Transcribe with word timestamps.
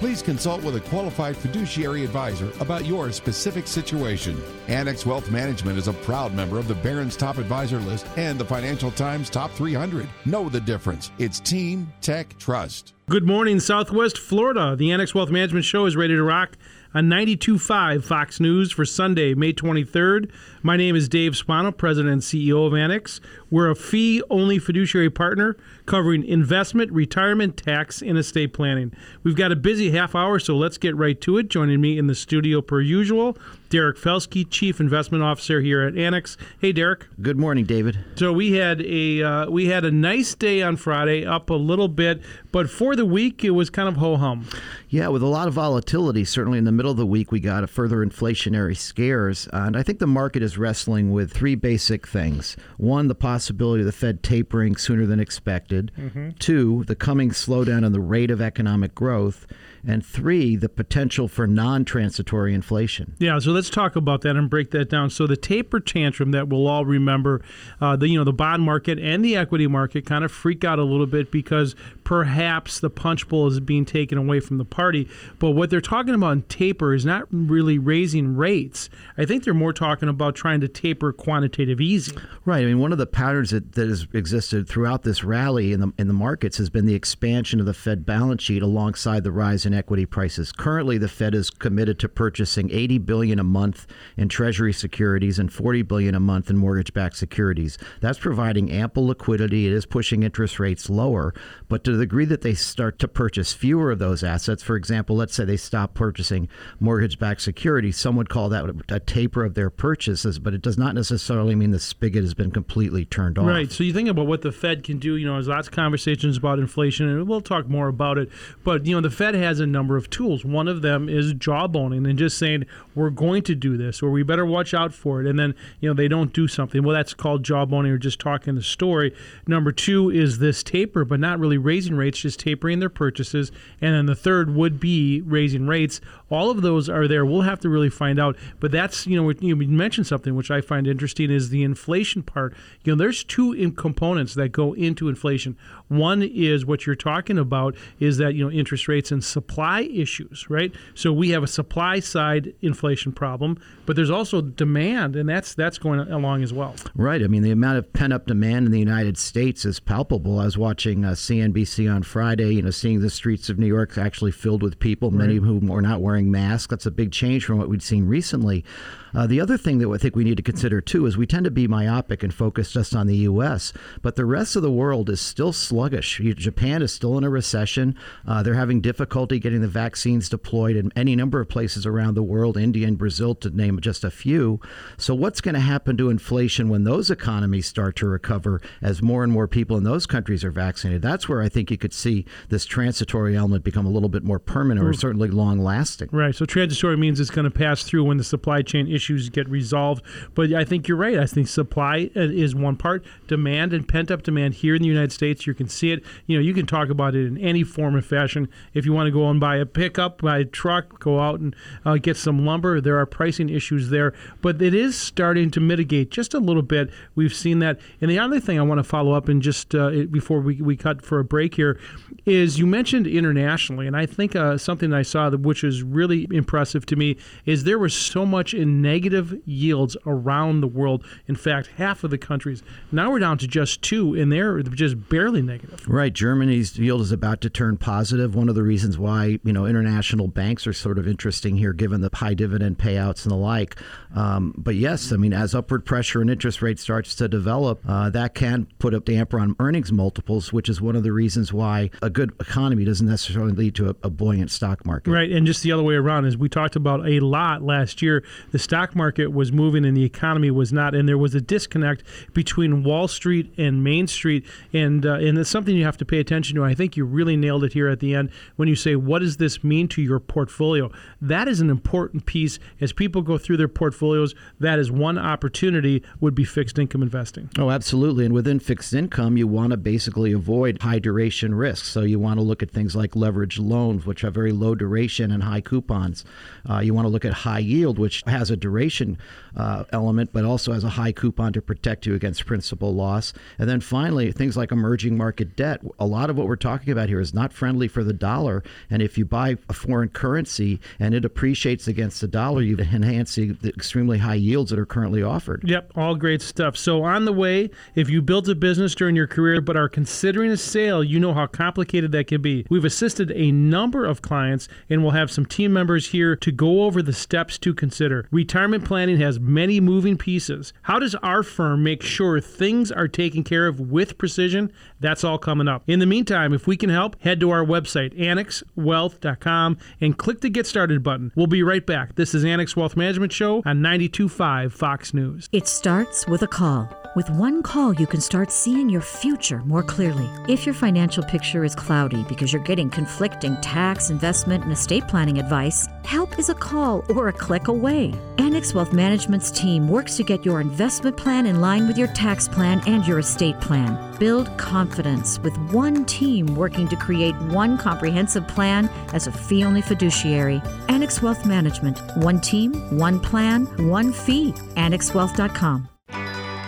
Please 0.00 0.22
consult 0.22 0.64
with 0.64 0.76
a 0.76 0.80
qualified 0.88 1.36
fiduciary 1.36 2.04
advisor 2.04 2.50
about 2.58 2.86
your 2.86 3.12
specific 3.12 3.66
situation. 3.66 4.34
Annex 4.66 5.04
Wealth 5.04 5.30
Management 5.30 5.76
is 5.76 5.88
a 5.88 5.92
proud 5.92 6.32
member 6.32 6.58
of 6.58 6.68
the 6.68 6.74
Barron's 6.76 7.18
Top 7.18 7.36
Advisor 7.36 7.80
List 7.80 8.06
and 8.16 8.38
the 8.38 8.44
Financial 8.46 8.90
Times 8.92 9.28
Top 9.28 9.50
300. 9.50 10.08
Know 10.24 10.48
the 10.48 10.58
difference. 10.62 11.10
It's 11.18 11.38
Team 11.38 11.92
Tax 12.00 12.34
Trust. 12.38 12.94
Good 13.10 13.26
morning, 13.26 13.60
Southwest 13.60 14.16
Florida. 14.16 14.74
The 14.74 14.90
Annex 14.90 15.14
Wealth 15.14 15.30
Management 15.30 15.66
Show 15.66 15.84
is 15.84 15.96
ready 15.96 16.14
to 16.14 16.22
rock 16.22 16.56
on 16.94 17.08
92.5 17.08 18.02
Fox 18.02 18.40
News 18.40 18.72
for 18.72 18.84
Sunday, 18.84 19.34
May 19.34 19.52
23rd. 19.52 20.30
My 20.62 20.76
name 20.76 20.96
is 20.96 21.08
Dave 21.08 21.36
Spano, 21.36 21.72
President 21.72 22.12
and 22.12 22.22
CEO 22.22 22.66
of 22.66 22.72
Annex. 22.72 23.20
We're 23.50 23.68
a 23.68 23.76
fee 23.76 24.22
only 24.30 24.58
fiduciary 24.58 25.10
partner 25.10 25.56
covering 25.90 26.24
investment, 26.24 26.92
retirement, 26.92 27.56
tax, 27.56 28.00
and 28.00 28.16
estate 28.16 28.52
planning. 28.52 28.92
We've 29.24 29.34
got 29.34 29.50
a 29.50 29.56
busy 29.56 29.90
half 29.90 30.14
hour, 30.14 30.38
so 30.38 30.56
let's 30.56 30.78
get 30.78 30.94
right 30.94 31.20
to 31.22 31.36
it. 31.36 31.48
Joining 31.48 31.80
me 31.80 31.98
in 31.98 32.06
the 32.06 32.14
studio, 32.14 32.60
per 32.60 32.80
usual, 32.80 33.36
Derek 33.70 33.96
Felsky, 33.96 34.48
Chief 34.48 34.80
Investment 34.80 35.24
Officer 35.24 35.60
here 35.60 35.82
at 35.82 35.96
Annex. 35.96 36.36
Hey, 36.60 36.70
Derek. 36.72 37.06
Good 37.22 37.38
morning, 37.38 37.64
David. 37.64 37.98
So 38.16 38.32
we 38.32 38.52
had 38.52 38.80
a 38.82 39.22
uh, 39.22 39.50
we 39.50 39.66
had 39.66 39.84
a 39.84 39.90
nice 39.90 40.34
day 40.36 40.62
on 40.62 40.76
Friday, 40.76 41.24
up 41.24 41.50
a 41.50 41.54
little 41.54 41.88
bit, 41.88 42.20
but 42.52 42.68
for 42.68 42.94
the 42.94 43.06
week 43.06 43.44
it 43.44 43.50
was 43.50 43.70
kind 43.70 43.88
of 43.88 43.96
ho 43.96 44.16
hum. 44.16 44.48
Yeah, 44.88 45.08
with 45.08 45.22
a 45.22 45.26
lot 45.26 45.46
of 45.46 45.54
volatility. 45.54 46.24
Certainly 46.24 46.58
in 46.58 46.64
the 46.64 46.72
middle 46.72 46.90
of 46.90 46.96
the 46.96 47.06
week, 47.06 47.30
we 47.30 47.38
got 47.38 47.62
a 47.62 47.68
further 47.68 48.04
inflationary 48.04 48.76
scares, 48.76 49.48
and 49.52 49.76
I 49.76 49.84
think 49.84 50.00
the 50.00 50.06
market 50.06 50.42
is 50.42 50.58
wrestling 50.58 51.12
with 51.12 51.32
three 51.32 51.54
basic 51.54 52.08
things: 52.08 52.56
one, 52.76 53.06
the 53.06 53.14
possibility 53.14 53.82
of 53.82 53.86
the 53.86 53.92
Fed 53.92 54.24
tapering 54.24 54.76
sooner 54.76 55.06
than 55.06 55.20
expected; 55.20 55.79
mm-hmm. 55.86 56.30
two, 56.38 56.84
the 56.84 56.94
coming 56.94 57.30
slowdown 57.30 57.84
in 57.84 57.92
the 57.92 58.00
rate 58.00 58.30
of 58.30 58.40
economic 58.40 58.94
growth 58.94 59.46
and 59.86 60.04
three, 60.04 60.56
the 60.56 60.68
potential 60.68 61.28
for 61.28 61.46
non 61.46 61.84
transitory 61.84 62.54
inflation. 62.54 63.14
Yeah, 63.18 63.38
so 63.38 63.50
let's 63.50 63.70
talk 63.70 63.96
about 63.96 64.22
that 64.22 64.36
and 64.36 64.50
break 64.50 64.70
that 64.72 64.90
down. 64.90 65.10
So 65.10 65.26
the 65.26 65.36
taper 65.36 65.80
tantrum 65.80 66.32
that 66.32 66.48
we'll 66.48 66.66
all 66.66 66.84
remember, 66.84 67.42
uh, 67.80 67.96
the 67.96 68.08
you 68.08 68.18
know 68.18 68.24
the 68.24 68.32
bond 68.32 68.62
market 68.62 68.98
and 68.98 69.24
the 69.24 69.36
equity 69.36 69.66
market 69.66 70.04
kind 70.06 70.24
of 70.24 70.30
freak 70.30 70.64
out 70.64 70.78
a 70.78 70.84
little 70.84 71.06
bit 71.06 71.30
because 71.30 71.74
perhaps 72.04 72.80
the 72.80 72.90
punch 72.90 73.28
bowl 73.28 73.46
is 73.46 73.60
being 73.60 73.84
taken 73.84 74.18
away 74.18 74.40
from 74.40 74.58
the 74.58 74.64
party. 74.64 75.08
But 75.38 75.52
what 75.52 75.70
they're 75.70 75.80
talking 75.80 76.14
about 76.14 76.32
in 76.32 76.42
taper 76.42 76.94
is 76.94 77.04
not 77.04 77.26
really 77.30 77.78
raising 77.78 78.36
rates. 78.36 78.90
I 79.16 79.24
think 79.24 79.44
they're 79.44 79.54
more 79.54 79.72
talking 79.72 80.08
about 80.08 80.34
trying 80.34 80.60
to 80.60 80.68
taper 80.68 81.12
quantitative 81.12 81.80
easing. 81.80 82.18
Right. 82.44 82.62
I 82.62 82.66
mean, 82.66 82.80
one 82.80 82.92
of 82.92 82.98
the 82.98 83.06
patterns 83.06 83.50
that, 83.50 83.72
that 83.72 83.88
has 83.88 84.06
existed 84.12 84.68
throughout 84.68 85.02
this 85.02 85.24
rally 85.24 85.59
in 85.60 85.80
the 85.80 85.92
in 85.98 86.08
the 86.08 86.14
markets 86.14 86.58
has 86.58 86.70
been 86.70 86.86
the 86.86 86.94
expansion 86.94 87.60
of 87.60 87.66
the 87.66 87.74
Fed 87.74 88.06
balance 88.06 88.42
sheet 88.42 88.62
alongside 88.62 89.24
the 89.24 89.32
rise 89.32 89.66
in 89.66 89.74
equity 89.74 90.06
prices. 90.06 90.52
Currently, 90.52 90.98
the 90.98 91.08
Fed 91.08 91.34
is 91.34 91.50
committed 91.50 91.98
to 92.00 92.08
purchasing 92.08 92.70
80 92.70 92.98
billion 92.98 93.38
a 93.38 93.44
month 93.44 93.86
in 94.16 94.28
Treasury 94.28 94.72
securities 94.72 95.38
and 95.38 95.52
40 95.52 95.82
billion 95.82 96.14
a 96.14 96.20
month 96.20 96.50
in 96.50 96.56
mortgage-backed 96.56 97.16
securities. 97.16 97.78
That's 98.00 98.18
providing 98.18 98.70
ample 98.70 99.06
liquidity. 99.06 99.66
It 99.66 99.72
is 99.72 99.86
pushing 99.86 100.22
interest 100.22 100.58
rates 100.58 100.88
lower, 100.88 101.34
but 101.68 101.84
to 101.84 101.92
the 101.92 102.04
degree 102.04 102.24
that 102.26 102.42
they 102.42 102.54
start 102.54 102.98
to 103.00 103.08
purchase 103.08 103.52
fewer 103.52 103.90
of 103.90 103.98
those 103.98 104.24
assets, 104.24 104.62
for 104.62 104.76
example, 104.76 105.16
let's 105.16 105.34
say 105.34 105.44
they 105.44 105.56
stop 105.56 105.94
purchasing 105.94 106.48
mortgage-backed 106.78 107.42
securities, 107.42 107.96
some 107.96 108.16
would 108.16 108.28
call 108.28 108.48
that 108.48 108.64
a 108.88 109.00
taper 109.00 109.44
of 109.44 109.54
their 109.54 109.70
purchases, 109.70 110.38
but 110.38 110.54
it 110.54 110.62
does 110.62 110.78
not 110.78 110.94
necessarily 110.94 111.54
mean 111.54 111.70
the 111.70 111.78
spigot 111.78 112.22
has 112.22 112.34
been 112.34 112.50
completely 112.50 113.04
turned 113.04 113.38
off. 113.38 113.46
Right. 113.46 113.70
So 113.70 113.84
you 113.84 113.92
think 113.92 114.08
about 114.08 114.26
what 114.26 114.42
the 114.42 114.52
Fed 114.52 114.84
can 114.84 114.98
do. 114.98 115.16
You 115.16 115.26
know, 115.26 115.34
there's 115.34 115.48
lots 115.50 115.68
of 115.68 115.74
conversations 115.74 116.36
about 116.36 116.58
inflation, 116.58 117.08
and 117.08 117.28
we'll 117.28 117.40
talk 117.40 117.68
more 117.68 117.88
about 117.88 118.16
it. 118.18 118.30
But 118.64 118.86
you 118.86 118.94
know, 118.94 119.00
the 119.00 119.14
Fed 119.14 119.34
has 119.34 119.60
a 119.60 119.66
number 119.66 119.96
of 119.96 120.08
tools. 120.08 120.44
One 120.44 120.68
of 120.68 120.82
them 120.82 121.08
is 121.08 121.34
jawboning 121.34 122.08
and 122.08 122.18
just 122.18 122.38
saying 122.38 122.64
we're 122.94 123.10
going 123.10 123.42
to 123.42 123.54
do 123.54 123.76
this, 123.76 124.02
or 124.02 124.10
we 124.10 124.22
better 124.22 124.46
watch 124.46 124.72
out 124.72 124.94
for 124.94 125.20
it. 125.20 125.26
And 125.26 125.38
then 125.38 125.54
you 125.80 125.88
know 125.88 125.94
they 125.94 126.08
don't 126.08 126.32
do 126.32 126.48
something. 126.48 126.82
Well, 126.82 126.94
that's 126.94 127.14
called 127.14 127.42
jawboning 127.42 127.90
or 127.90 127.98
just 127.98 128.18
talking 128.18 128.54
the 128.54 128.62
story. 128.62 129.14
Number 129.46 129.72
two 129.72 130.10
is 130.10 130.38
this 130.38 130.62
taper, 130.62 131.04
but 131.04 131.20
not 131.20 131.38
really 131.38 131.58
raising 131.58 131.96
rates, 131.96 132.20
just 132.20 132.40
tapering 132.40 132.80
their 132.80 132.88
purchases. 132.88 133.52
And 133.80 133.94
then 133.94 134.06
the 134.06 134.14
third 134.14 134.54
would 134.54 134.80
be 134.80 135.20
raising 135.20 135.66
rates. 135.66 136.00
All 136.30 136.50
of 136.50 136.62
those 136.62 136.88
are 136.88 137.08
there. 137.08 137.26
We'll 137.26 137.42
have 137.42 137.60
to 137.60 137.68
really 137.68 137.90
find 137.90 138.20
out. 138.20 138.36
But 138.60 138.70
that's 138.70 139.06
you 139.06 139.20
know 139.20 139.30
you 139.40 139.56
mentioned 139.56 140.06
something 140.06 140.34
which 140.34 140.50
I 140.50 140.60
find 140.60 140.86
interesting 140.86 141.30
is 141.30 141.50
the 141.50 141.62
inflation 141.62 142.22
part. 142.22 142.54
You 142.84 142.92
know, 142.92 142.98
there's 142.98 143.24
two 143.24 143.72
components 143.72 144.34
that 144.34 144.50
go 144.50 144.72
into 144.74 145.08
inflation 145.08 145.39
situation 145.40 145.56
one 145.90 146.22
is 146.22 146.64
what 146.64 146.86
you're 146.86 146.94
talking 146.94 147.36
about 147.36 147.74
is 147.98 148.18
that 148.18 148.34
you 148.34 148.44
know 148.44 148.50
interest 148.50 148.86
rates 148.86 149.10
and 149.10 149.24
supply 149.24 149.80
issues, 149.80 150.48
right? 150.48 150.72
So 150.94 151.12
we 151.12 151.30
have 151.30 151.42
a 151.42 151.48
supply 151.48 151.98
side 151.98 152.54
inflation 152.62 153.10
problem, 153.10 153.58
but 153.86 153.96
there's 153.96 154.10
also 154.10 154.40
demand, 154.40 155.16
and 155.16 155.28
that's 155.28 155.52
that's 155.52 155.78
going 155.78 155.98
along 155.98 156.44
as 156.44 156.52
well. 156.52 156.76
Right. 156.94 157.24
I 157.24 157.26
mean, 157.26 157.42
the 157.42 157.50
amount 157.50 157.78
of 157.78 157.92
pent 157.92 158.12
up 158.12 158.26
demand 158.26 158.66
in 158.66 158.72
the 158.72 158.78
United 158.78 159.18
States 159.18 159.64
is 159.64 159.80
palpable. 159.80 160.38
I 160.38 160.44
was 160.44 160.56
watching 160.56 161.04
uh, 161.04 161.10
CNBC 161.10 161.92
on 161.92 162.04
Friday, 162.04 162.54
you 162.54 162.62
know, 162.62 162.70
seeing 162.70 163.00
the 163.00 163.10
streets 163.10 163.48
of 163.48 163.58
New 163.58 163.66
York 163.66 163.98
actually 163.98 164.30
filled 164.30 164.62
with 164.62 164.78
people, 164.78 165.10
many 165.10 165.38
of 165.38 165.42
whom 165.42 165.72
are 165.72 165.82
not 165.82 166.00
wearing 166.00 166.30
masks. 166.30 166.68
That's 166.68 166.86
a 166.86 166.92
big 166.92 167.10
change 167.10 167.44
from 167.44 167.58
what 167.58 167.68
we'd 167.68 167.82
seen 167.82 168.06
recently. 168.06 168.64
Uh, 169.12 169.26
the 169.26 169.40
other 169.40 169.56
thing 169.56 169.78
that 169.78 169.88
I 169.88 169.98
think 169.98 170.14
we 170.14 170.24
need 170.24 170.36
to 170.36 170.42
consider 170.42 170.80
too 170.80 171.06
is 171.06 171.16
we 171.16 171.26
tend 171.26 171.44
to 171.44 171.50
be 171.50 171.66
myopic 171.66 172.22
and 172.22 172.32
focus 172.32 172.70
just 172.70 172.94
on 172.94 173.06
the 173.06 173.16
U.S., 173.16 173.72
but 174.02 174.16
the 174.16 174.24
rest 174.24 174.56
of 174.56 174.62
the 174.62 174.70
world 174.70 175.10
is 175.10 175.20
still 175.20 175.52
sluggish. 175.80 176.20
Japan 176.36 176.82
is 176.82 176.92
still 176.92 177.16
in 177.16 177.24
a 177.24 177.30
recession. 177.30 177.96
Uh, 178.26 178.42
they're 178.42 178.52
having 178.52 178.82
difficulty 178.82 179.38
getting 179.38 179.62
the 179.62 179.68
vaccines 179.68 180.28
deployed 180.28 180.76
in 180.76 180.92
any 180.94 181.16
number 181.16 181.40
of 181.40 181.48
places 181.48 181.86
around 181.86 182.12
the 182.12 182.22
world, 182.22 182.58
India 182.58 182.86
and 182.86 182.98
Brazil, 182.98 183.34
to 183.36 183.48
name 183.48 183.80
just 183.80 184.04
a 184.04 184.10
few. 184.10 184.60
So, 184.98 185.14
what's 185.14 185.40
going 185.40 185.54
to 185.54 185.60
happen 185.60 185.96
to 185.96 186.10
inflation 186.10 186.68
when 186.68 186.84
those 186.84 187.10
economies 187.10 187.66
start 187.66 187.96
to 187.96 188.06
recover 188.06 188.60
as 188.82 189.00
more 189.00 189.24
and 189.24 189.32
more 189.32 189.48
people 189.48 189.78
in 189.78 189.84
those 189.84 190.04
countries 190.04 190.44
are 190.44 190.50
vaccinated? 190.50 191.00
That's 191.00 191.30
where 191.30 191.40
I 191.40 191.48
think 191.48 191.70
you 191.70 191.78
could 191.78 191.94
see 191.94 192.26
this 192.50 192.66
transitory 192.66 193.34
element 193.34 193.64
become 193.64 193.86
a 193.86 193.90
little 193.90 194.10
bit 194.10 194.22
more 194.22 194.38
permanent 194.38 194.86
or 194.86 194.92
certainly 194.92 195.28
long 195.30 195.60
lasting. 195.60 196.10
Right. 196.12 196.34
So, 196.34 196.44
transitory 196.44 196.98
means 196.98 197.20
it's 197.20 197.30
going 197.30 197.46
to 197.46 197.50
pass 197.50 197.84
through 197.84 198.04
when 198.04 198.18
the 198.18 198.24
supply 198.24 198.60
chain 198.60 198.86
issues 198.86 199.30
get 199.30 199.48
resolved. 199.48 200.04
But 200.34 200.52
I 200.52 200.64
think 200.64 200.88
you're 200.88 200.98
right. 200.98 201.18
I 201.18 201.24
think 201.24 201.48
supply 201.48 202.10
uh, 202.14 202.20
is 202.20 202.54
one 202.54 202.76
part, 202.76 203.02
demand 203.28 203.72
and 203.72 203.88
pent 203.88 204.10
up 204.10 204.22
demand 204.22 204.54
here 204.56 204.74
in 204.74 204.82
the 204.82 204.88
United 204.88 205.12
States. 205.12 205.46
You 205.46 205.54
can 205.54 205.69
see 205.70 205.92
it. 205.92 206.02
You 206.26 206.36
know, 206.36 206.42
you 206.42 206.54
can 206.54 206.66
talk 206.66 206.88
about 206.90 207.14
it 207.14 207.26
in 207.26 207.38
any 207.38 207.62
form 207.64 207.96
of 207.96 208.04
fashion. 208.04 208.48
If 208.74 208.84
you 208.86 208.92
want 208.92 209.06
to 209.06 209.12
go 209.12 209.28
and 209.28 209.40
buy 209.40 209.56
a 209.56 209.66
pickup, 209.66 210.22
buy 210.22 210.38
a 210.38 210.44
truck, 210.44 211.00
go 211.00 211.20
out 211.20 211.40
and 211.40 211.54
uh, 211.84 211.96
get 211.96 212.16
some 212.16 212.44
lumber, 212.44 212.80
there 212.80 212.98
are 212.98 213.06
pricing 213.06 213.48
issues 213.48 213.90
there. 213.90 214.12
But 214.42 214.60
it 214.60 214.74
is 214.74 214.98
starting 214.98 215.50
to 215.52 215.60
mitigate 215.60 216.10
just 216.10 216.34
a 216.34 216.38
little 216.38 216.62
bit. 216.62 216.90
We've 217.14 217.34
seen 217.34 217.58
that. 217.60 217.80
And 218.00 218.10
the 218.10 218.18
other 218.18 218.40
thing 218.40 218.58
I 218.58 218.62
want 218.62 218.78
to 218.78 218.84
follow 218.84 219.12
up 219.12 219.28
and 219.28 219.42
just 219.42 219.74
uh, 219.74 219.90
before 220.10 220.40
we, 220.40 220.60
we 220.60 220.76
cut 220.76 221.04
for 221.04 221.18
a 221.18 221.24
break 221.24 221.54
here 221.54 221.78
is 222.26 222.58
you 222.58 222.66
mentioned 222.66 223.06
internationally, 223.06 223.86
and 223.86 223.96
I 223.96 224.06
think 224.06 224.36
uh, 224.36 224.58
something 224.58 224.92
I 224.92 225.02
saw 225.02 225.30
that 225.30 225.40
which 225.40 225.64
is 225.64 225.82
really 225.82 226.26
impressive 226.30 226.86
to 226.86 226.96
me 226.96 227.16
is 227.46 227.64
there 227.64 227.78
was 227.78 227.94
so 227.94 228.26
much 228.26 228.54
in 228.54 228.82
negative 228.82 229.38
yields 229.44 229.96
around 230.06 230.60
the 230.60 230.66
world. 230.66 231.04
In 231.26 231.36
fact, 231.36 231.68
half 231.76 232.04
of 232.04 232.10
the 232.10 232.18
countries. 232.18 232.62
Now 232.92 233.10
we're 233.10 233.18
down 233.18 233.38
to 233.38 233.46
just 233.46 233.82
two, 233.82 234.14
and 234.14 234.32
they're 234.32 234.62
just 234.62 235.08
barely 235.08 235.42
negative. 235.42 235.59
Right. 235.86 236.12
Germany's 236.12 236.78
yield 236.78 237.00
is 237.00 237.12
about 237.12 237.40
to 237.42 237.50
turn 237.50 237.76
positive. 237.76 238.34
One 238.34 238.48
of 238.48 238.54
the 238.54 238.62
reasons 238.62 238.98
why 238.98 239.38
you 239.44 239.52
know 239.52 239.66
international 239.66 240.28
banks 240.28 240.66
are 240.66 240.72
sort 240.72 240.98
of 240.98 241.06
interesting 241.06 241.56
here, 241.56 241.72
given 241.72 242.00
the 242.00 242.10
high 242.12 242.34
dividend 242.34 242.78
payouts 242.78 243.24
and 243.24 243.32
the 243.32 243.36
like. 243.36 243.76
Um, 244.14 244.54
but 244.56 244.74
yes, 244.74 245.12
I 245.12 245.16
mean, 245.16 245.32
as 245.32 245.54
upward 245.54 245.84
pressure 245.84 246.20
and 246.20 246.30
interest 246.30 246.62
rate 246.62 246.78
starts 246.78 247.14
to 247.16 247.28
develop, 247.28 247.80
uh, 247.86 248.10
that 248.10 248.34
can 248.34 248.66
put 248.78 248.94
a 248.94 249.00
damper 249.00 249.38
on 249.38 249.54
earnings 249.58 249.92
multiples, 249.92 250.52
which 250.52 250.68
is 250.68 250.80
one 250.80 250.96
of 250.96 251.02
the 251.02 251.12
reasons 251.12 251.52
why 251.52 251.90
a 252.02 252.10
good 252.10 252.32
economy 252.40 252.84
doesn't 252.84 253.06
necessarily 253.06 253.52
lead 253.52 253.74
to 253.76 253.90
a, 253.90 253.96
a 254.02 254.10
buoyant 254.10 254.50
stock 254.50 254.84
market. 254.84 255.10
Right, 255.10 255.30
and 255.30 255.46
just 255.46 255.62
the 255.62 255.72
other 255.72 255.82
way 255.82 255.94
around, 255.94 256.24
as 256.26 256.36
we 256.36 256.48
talked 256.48 256.76
about 256.76 257.06
a 257.06 257.20
lot 257.20 257.62
last 257.62 258.02
year, 258.02 258.24
the 258.50 258.58
stock 258.58 258.96
market 258.96 259.32
was 259.32 259.52
moving 259.52 259.84
and 259.84 259.96
the 259.96 260.04
economy 260.04 260.50
was 260.50 260.72
not, 260.72 260.94
and 260.94 261.08
there 261.08 261.18
was 261.18 261.34
a 261.34 261.40
disconnect 261.40 262.02
between 262.32 262.82
Wall 262.82 263.08
Street 263.08 263.52
and 263.56 263.84
Main 263.84 264.06
Street, 264.06 264.44
and 264.72 265.06
uh, 265.06 265.14
and 265.14 265.36
something 265.50 265.76
you 265.76 265.84
have 265.84 265.96
to 265.98 266.04
pay 266.04 266.18
attention 266.18 266.56
to. 266.56 266.64
I 266.64 266.74
think 266.74 266.96
you 266.96 267.04
really 267.04 267.36
nailed 267.36 267.64
it 267.64 267.72
here 267.72 267.88
at 267.88 268.00
the 268.00 268.14
end 268.14 268.30
when 268.56 268.68
you 268.68 268.76
say, 268.76 268.96
"What 268.96 269.20
does 269.20 269.36
this 269.36 269.62
mean 269.62 269.88
to 269.88 270.02
your 270.02 270.20
portfolio?" 270.20 270.90
That 271.20 271.48
is 271.48 271.60
an 271.60 271.70
important 271.70 272.26
piece 272.26 272.58
as 272.80 272.92
people 272.92 273.22
go 273.22 273.36
through 273.38 273.56
their 273.56 273.68
portfolios. 273.68 274.34
That 274.58 274.78
is 274.78 274.90
one 274.90 275.18
opportunity 275.18 276.02
would 276.20 276.34
be 276.34 276.44
fixed 276.44 276.78
income 276.78 277.02
investing. 277.02 277.50
Oh, 277.58 277.70
absolutely. 277.70 278.24
And 278.24 278.34
within 278.34 278.60
fixed 278.60 278.94
income, 278.94 279.36
you 279.36 279.46
want 279.46 279.72
to 279.72 279.76
basically 279.76 280.32
avoid 280.32 280.80
high 280.82 280.98
duration 280.98 281.54
risks. 281.54 281.88
So 281.88 282.02
you 282.02 282.18
want 282.18 282.38
to 282.38 282.42
look 282.42 282.62
at 282.62 282.70
things 282.70 282.94
like 282.94 283.16
leverage 283.16 283.58
loans, 283.58 284.06
which 284.06 284.20
have 284.22 284.34
very 284.34 284.52
low 284.52 284.74
duration 284.74 285.30
and 285.32 285.42
high 285.42 285.60
coupons. 285.60 286.24
Uh, 286.68 286.78
you 286.78 286.94
want 286.94 287.06
to 287.06 287.10
look 287.10 287.24
at 287.24 287.32
high 287.32 287.58
yield, 287.58 287.98
which 287.98 288.22
has 288.26 288.50
a 288.50 288.56
duration 288.56 289.18
uh, 289.56 289.84
element, 289.92 290.30
but 290.32 290.44
also 290.44 290.72
has 290.72 290.84
a 290.84 290.90
high 290.90 291.12
coupon 291.12 291.52
to 291.52 291.62
protect 291.62 292.06
you 292.06 292.14
against 292.14 292.46
principal 292.46 292.94
loss. 292.94 293.32
And 293.58 293.68
then 293.68 293.80
finally, 293.80 294.32
things 294.32 294.56
like 294.56 294.72
emerging 294.72 295.16
market 295.30 295.54
debt. 295.54 295.80
A 296.00 296.06
lot 296.06 296.28
of 296.28 296.36
what 296.36 296.48
we're 296.48 296.56
talking 296.56 296.90
about 296.90 297.08
here 297.08 297.20
is 297.20 297.32
not 297.32 297.52
friendly 297.52 297.86
for 297.86 298.02
the 298.02 298.12
dollar. 298.12 298.64
And 298.90 299.00
if 299.00 299.16
you 299.16 299.24
buy 299.24 299.56
a 299.68 299.72
foreign 299.72 300.08
currency 300.08 300.80
and 300.98 301.14
it 301.14 301.24
appreciates 301.24 301.86
against 301.86 302.20
the 302.20 302.26
dollar, 302.26 302.62
you 302.62 302.76
enhance 302.76 303.36
the, 303.36 303.52
the 303.52 303.68
extremely 303.68 304.18
high 304.18 304.34
yields 304.34 304.70
that 304.70 304.78
are 304.80 304.86
currently 304.86 305.22
offered. 305.22 305.62
Yep, 305.64 305.92
all 305.94 306.16
great 306.16 306.42
stuff. 306.42 306.76
So 306.76 307.04
on 307.04 307.26
the 307.26 307.32
way, 307.32 307.70
if 307.94 308.10
you 308.10 308.22
built 308.22 308.48
a 308.48 308.56
business 308.56 308.92
during 308.92 309.14
your 309.14 309.28
career 309.28 309.60
but 309.60 309.76
are 309.76 309.88
considering 309.88 310.50
a 310.50 310.56
sale, 310.56 311.04
you 311.04 311.20
know 311.20 311.32
how 311.32 311.46
complicated 311.46 312.10
that 312.10 312.26
can 312.26 312.42
be. 312.42 312.66
We've 312.68 312.84
assisted 312.84 313.30
a 313.30 313.52
number 313.52 314.04
of 314.04 314.22
clients 314.22 314.66
and 314.88 315.04
we'll 315.04 315.12
have 315.12 315.30
some 315.30 315.46
team 315.46 315.72
members 315.72 316.08
here 316.08 316.34
to 316.34 316.50
go 316.50 316.82
over 316.82 317.02
the 317.02 317.12
steps 317.12 317.56
to 317.58 317.72
consider. 317.72 318.26
Retirement 318.32 318.84
planning 318.84 319.20
has 319.20 319.38
many 319.38 319.78
moving 319.78 320.16
pieces. 320.16 320.72
How 320.82 320.98
does 320.98 321.14
our 321.14 321.44
firm 321.44 321.84
make 321.84 322.02
sure 322.02 322.40
things 322.40 322.90
are 322.90 323.06
taken 323.06 323.44
care 323.44 323.68
of 323.68 323.78
with 323.78 324.18
precision? 324.18 324.72
That's 324.98 325.19
all 325.24 325.38
coming 325.38 325.68
up. 325.68 325.82
In 325.86 325.98
the 325.98 326.06
meantime, 326.06 326.52
if 326.52 326.66
we 326.66 326.76
can 326.76 326.90
help, 326.90 327.20
head 327.22 327.40
to 327.40 327.50
our 327.50 327.64
website, 327.64 328.18
annexwealth.com, 328.18 329.78
and 330.00 330.18
click 330.18 330.40
the 330.40 330.50
Get 330.50 330.66
Started 330.66 331.02
button. 331.02 331.32
We'll 331.34 331.46
be 331.46 331.62
right 331.62 331.84
back. 331.84 332.16
This 332.16 332.34
is 332.34 332.44
Annex 332.44 332.76
Wealth 332.76 332.96
Management 332.96 333.32
Show 333.32 333.62
on 333.64 333.80
92.5 333.80 334.72
Fox 334.72 335.14
News. 335.14 335.48
It 335.52 335.66
starts 335.66 336.26
with 336.26 336.42
a 336.42 336.48
call. 336.48 336.88
With 337.16 337.28
one 337.28 337.64
call, 337.64 337.92
you 337.94 338.06
can 338.06 338.20
start 338.20 338.52
seeing 338.52 338.88
your 338.88 339.00
future 339.00 339.58
more 339.64 339.82
clearly. 339.82 340.28
If 340.48 340.64
your 340.64 340.76
financial 340.76 341.24
picture 341.24 341.64
is 341.64 341.74
cloudy 341.74 342.24
because 342.28 342.52
you're 342.52 342.62
getting 342.62 342.88
conflicting 342.88 343.60
tax, 343.60 344.10
investment, 344.10 344.62
and 344.62 344.72
estate 344.72 345.08
planning 345.08 345.38
advice, 345.38 345.88
help 346.04 346.38
is 346.38 346.50
a 346.50 346.54
call 346.54 347.04
or 347.12 347.26
a 347.26 347.32
click 347.32 347.66
away. 347.66 348.14
Annex 348.38 348.74
Wealth 348.74 348.92
Management's 348.92 349.50
team 349.50 349.88
works 349.88 350.16
to 350.18 350.22
get 350.22 350.44
your 350.44 350.60
investment 350.60 351.16
plan 351.16 351.46
in 351.46 351.60
line 351.60 351.88
with 351.88 351.98
your 351.98 352.08
tax 352.08 352.46
plan 352.46 352.80
and 352.86 353.04
your 353.04 353.18
estate 353.18 353.60
plan. 353.60 354.16
Build 354.20 354.56
confidence 354.56 355.09
with 355.42 355.56
one 355.72 356.04
team 356.04 356.54
working 356.54 356.88
to 356.88 356.96
create 356.96 357.34
one 357.52 357.76
comprehensive 357.76 358.46
plan 358.46 358.88
as 359.12 359.26
a 359.26 359.32
fee 359.32 359.64
only 359.64 359.82
fiduciary. 359.82 360.62
Annex 360.88 361.20
Wealth 361.22 361.44
Management. 361.44 362.00
One 362.16 362.40
team, 362.40 362.74
one 362.96 363.20
plan, 363.20 363.66
one 363.88 364.12
fee. 364.12 364.52
AnnexWealth.com. 364.76 365.88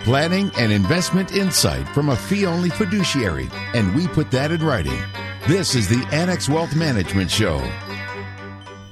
Planning 0.04 0.50
and 0.58 0.72
investment 0.72 1.32
insight 1.32 1.88
from 1.90 2.08
a 2.08 2.16
fee 2.16 2.44
only 2.44 2.70
fiduciary, 2.70 3.48
and 3.74 3.94
we 3.94 4.08
put 4.08 4.32
that 4.32 4.50
in 4.50 4.60
writing. 4.64 5.00
This 5.46 5.74
is 5.76 5.88
the 5.88 6.04
Annex 6.12 6.48
Wealth 6.48 6.74
Management 6.74 7.30
Show. 7.30 7.58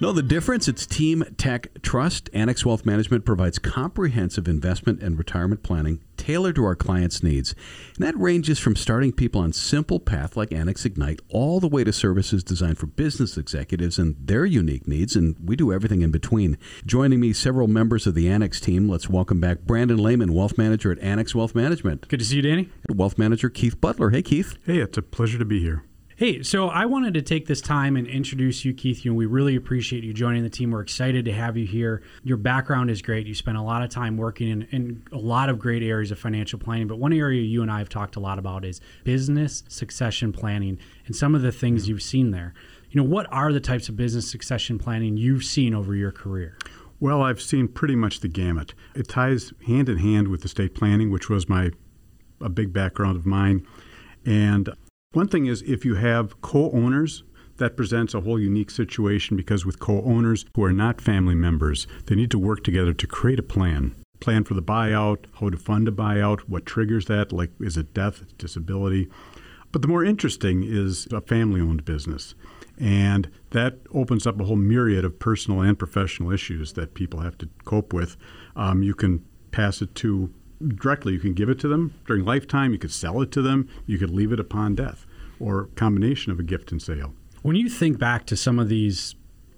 Know 0.00 0.12
the 0.12 0.22
difference? 0.22 0.66
It's 0.66 0.86
Team 0.86 1.24
Tax 1.36 1.68
Trust. 1.82 2.30
Annex 2.32 2.64
Wealth 2.64 2.86
Management 2.86 3.26
provides 3.26 3.58
comprehensive 3.58 4.48
investment 4.48 5.02
and 5.02 5.18
retirement 5.18 5.62
planning 5.62 6.00
tailored 6.16 6.54
to 6.54 6.64
our 6.64 6.74
clients' 6.74 7.22
needs. 7.22 7.54
And 7.96 8.06
that 8.06 8.18
ranges 8.18 8.58
from 8.58 8.76
starting 8.76 9.12
people 9.12 9.42
on 9.42 9.52
simple 9.52 10.00
path 10.00 10.38
like 10.38 10.54
Annex 10.54 10.86
Ignite 10.86 11.20
all 11.28 11.60
the 11.60 11.68
way 11.68 11.84
to 11.84 11.92
services 11.92 12.42
designed 12.42 12.78
for 12.78 12.86
business 12.86 13.36
executives 13.36 13.98
and 13.98 14.16
their 14.18 14.46
unique 14.46 14.88
needs, 14.88 15.16
and 15.16 15.36
we 15.44 15.54
do 15.54 15.70
everything 15.70 16.00
in 16.00 16.10
between. 16.10 16.56
Joining 16.86 17.20
me, 17.20 17.34
several 17.34 17.68
members 17.68 18.06
of 18.06 18.14
the 18.14 18.26
Annex 18.26 18.58
team. 18.58 18.88
Let's 18.88 19.10
welcome 19.10 19.38
back 19.38 19.60
Brandon 19.60 20.02
Lehman, 20.02 20.32
Wealth 20.32 20.56
Manager 20.56 20.90
at 20.90 20.98
Annex 21.00 21.34
Wealth 21.34 21.54
Management. 21.54 22.08
Good 22.08 22.20
to 22.20 22.24
see 22.24 22.36
you, 22.36 22.42
Danny. 22.42 22.70
Wealth 22.88 23.18
Manager 23.18 23.50
Keith 23.50 23.78
Butler. 23.78 24.08
Hey, 24.08 24.22
Keith. 24.22 24.56
Hey, 24.64 24.78
it's 24.78 24.96
a 24.96 25.02
pleasure 25.02 25.38
to 25.38 25.44
be 25.44 25.60
here. 25.60 25.84
Hey, 26.20 26.42
so 26.42 26.68
I 26.68 26.84
wanted 26.84 27.14
to 27.14 27.22
take 27.22 27.46
this 27.46 27.62
time 27.62 27.96
and 27.96 28.06
introduce 28.06 28.62
you, 28.62 28.74
Keith. 28.74 29.06
You 29.06 29.10
know, 29.10 29.14
we 29.14 29.24
really 29.24 29.56
appreciate 29.56 30.04
you 30.04 30.12
joining 30.12 30.42
the 30.42 30.50
team. 30.50 30.70
We're 30.70 30.82
excited 30.82 31.24
to 31.24 31.32
have 31.32 31.56
you 31.56 31.66
here. 31.66 32.02
Your 32.24 32.36
background 32.36 32.90
is 32.90 33.00
great. 33.00 33.26
You 33.26 33.34
spent 33.34 33.56
a 33.56 33.62
lot 33.62 33.82
of 33.82 33.88
time 33.88 34.18
working 34.18 34.50
in, 34.50 34.62
in 34.64 35.02
a 35.12 35.16
lot 35.16 35.48
of 35.48 35.58
great 35.58 35.82
areas 35.82 36.10
of 36.10 36.18
financial 36.18 36.58
planning. 36.58 36.88
But 36.88 36.98
one 36.98 37.14
area 37.14 37.40
you 37.40 37.62
and 37.62 37.70
I 37.72 37.78
have 37.78 37.88
talked 37.88 38.16
a 38.16 38.20
lot 38.20 38.38
about 38.38 38.66
is 38.66 38.82
business 39.02 39.64
succession 39.68 40.30
planning 40.30 40.78
and 41.06 41.16
some 41.16 41.34
of 41.34 41.40
the 41.40 41.50
things 41.50 41.84
mm-hmm. 41.84 41.92
you've 41.92 42.02
seen 42.02 42.32
there. 42.32 42.52
You 42.90 43.00
know, 43.00 43.08
what 43.08 43.26
are 43.32 43.50
the 43.50 43.58
types 43.58 43.88
of 43.88 43.96
business 43.96 44.30
succession 44.30 44.78
planning 44.78 45.16
you've 45.16 45.44
seen 45.44 45.72
over 45.72 45.94
your 45.94 46.12
career? 46.12 46.58
Well, 47.00 47.22
I've 47.22 47.40
seen 47.40 47.66
pretty 47.66 47.96
much 47.96 48.20
the 48.20 48.28
gamut. 48.28 48.74
It 48.94 49.08
ties 49.08 49.54
hand 49.66 49.88
in 49.88 49.96
hand 49.96 50.28
with 50.28 50.44
estate 50.44 50.74
planning, 50.74 51.10
which 51.10 51.30
was 51.30 51.48
my 51.48 51.70
a 52.42 52.50
big 52.50 52.74
background 52.74 53.16
of 53.16 53.24
mine. 53.24 53.66
And 54.26 54.68
one 55.12 55.28
thing 55.28 55.46
is 55.46 55.62
if 55.62 55.84
you 55.84 55.96
have 55.96 56.40
co-owners, 56.40 57.24
that 57.56 57.76
presents 57.76 58.14
a 58.14 58.22
whole 58.22 58.40
unique 58.40 58.70
situation 58.70 59.36
because 59.36 59.66
with 59.66 59.78
co-owners 59.78 60.46
who 60.56 60.64
are 60.64 60.72
not 60.72 61.00
family 61.00 61.34
members, 61.34 61.86
they 62.06 62.14
need 62.14 62.30
to 62.30 62.38
work 62.38 62.64
together 62.64 62.94
to 62.94 63.06
create 63.06 63.38
a 63.38 63.42
plan. 63.42 63.94
Plan 64.20 64.44
for 64.44 64.54
the 64.54 64.62
buyout, 64.62 65.26
how 65.38 65.50
to 65.50 65.58
fund 65.58 65.86
a 65.86 65.90
buyout, 65.90 66.40
what 66.48 66.64
triggers 66.64 67.04
that, 67.06 67.32
like 67.32 67.50
is 67.60 67.76
it 67.76 67.92
death, 67.92 68.22
disability. 68.38 69.08
But 69.72 69.82
the 69.82 69.88
more 69.88 70.04
interesting 70.04 70.64
is 70.64 71.06
a 71.12 71.20
family 71.20 71.60
owned 71.60 71.84
business. 71.84 72.34
And 72.78 73.30
that 73.50 73.80
opens 73.92 74.26
up 74.26 74.40
a 74.40 74.44
whole 74.44 74.56
myriad 74.56 75.04
of 75.04 75.18
personal 75.18 75.60
and 75.60 75.78
professional 75.78 76.32
issues 76.32 76.72
that 76.72 76.94
people 76.94 77.20
have 77.20 77.36
to 77.38 77.48
cope 77.64 77.92
with. 77.92 78.16
Um, 78.56 78.82
you 78.82 78.94
can 78.94 79.22
pass 79.50 79.82
it 79.82 79.94
to 79.96 80.32
directly. 80.66 81.12
You 81.12 81.18
can 81.20 81.34
give 81.34 81.48
it 81.48 81.58
to 81.60 81.68
them 81.68 81.94
during 82.06 82.24
lifetime. 82.24 82.72
You 82.72 82.78
could 82.78 82.92
sell 82.92 83.20
it 83.22 83.32
to 83.32 83.42
them. 83.42 83.68
You 83.86 83.98
could 83.98 84.10
leave 84.10 84.32
it 84.32 84.40
upon 84.40 84.74
death, 84.74 85.06
or 85.38 85.68
combination 85.74 86.32
of 86.32 86.38
a 86.38 86.42
gift 86.42 86.72
and 86.72 86.80
sale. 86.80 87.14
When 87.42 87.56
you 87.56 87.68
think 87.68 87.98
back 87.98 88.26
to 88.26 88.36
some 88.36 88.58
of 88.58 88.68
these 88.68 89.14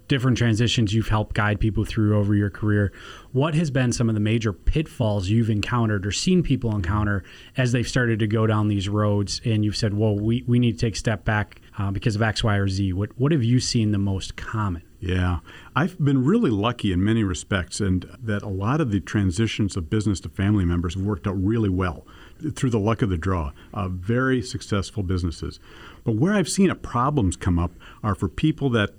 different 0.07 0.37
transitions 0.37 0.93
you've 0.93 1.07
helped 1.07 1.33
guide 1.33 1.59
people 1.59 1.85
through 1.85 2.17
over 2.17 2.35
your 2.35 2.49
career, 2.49 2.91
what 3.31 3.55
has 3.55 3.71
been 3.71 3.91
some 3.91 4.09
of 4.09 4.15
the 4.15 4.21
major 4.21 4.53
pitfalls 4.53 5.29
you've 5.29 5.49
encountered 5.49 6.05
or 6.05 6.11
seen 6.11 6.43
people 6.43 6.75
encounter 6.75 7.23
as 7.57 7.71
they've 7.71 7.87
started 7.87 8.19
to 8.19 8.27
go 8.27 8.45
down 8.45 8.67
these 8.67 8.89
roads 8.89 9.41
and 9.45 9.63
you've 9.65 9.77
said, 9.77 9.93
well, 9.93 10.15
we, 10.15 10.43
we 10.47 10.59
need 10.59 10.73
to 10.73 10.77
take 10.77 10.95
a 10.95 10.99
step 10.99 11.25
back 11.25 11.61
uh, 11.77 11.91
because 11.91 12.15
of 12.15 12.21
X, 12.21 12.43
Y, 12.43 12.55
or 12.55 12.67
Z? 12.67 12.93
What, 12.93 13.17
what 13.19 13.31
have 13.31 13.43
you 13.43 13.59
seen 13.59 13.91
the 13.91 13.97
most 13.97 14.35
common? 14.35 14.83
Yeah, 14.99 15.39
I've 15.75 15.99
been 15.99 16.23
really 16.23 16.49
lucky 16.49 16.93
in 16.93 17.03
many 17.03 17.23
respects, 17.23 17.81
and 17.81 18.09
that 18.23 18.41
a 18.41 18.47
lot 18.47 18.79
of 18.79 18.91
the 18.91 19.01
transitions 19.01 19.75
of 19.75 19.89
business 19.89 20.19
to 20.21 20.29
family 20.29 20.63
members 20.63 20.93
have 20.93 21.03
worked 21.03 21.27
out 21.27 21.43
really 21.43 21.69
well 21.69 22.07
through 22.55 22.69
the 22.69 22.79
luck 22.79 23.01
of 23.01 23.09
the 23.09 23.17
draw. 23.17 23.51
Uh, 23.73 23.89
very 23.89 24.41
successful 24.41 25.03
businesses. 25.03 25.59
But 26.03 26.15
where 26.15 26.33
I've 26.33 26.49
seen 26.49 26.73
problems 26.75 27.35
come 27.35 27.59
up 27.59 27.71
are 28.01 28.15
for 28.15 28.29
people 28.29 28.69
that 28.71 28.91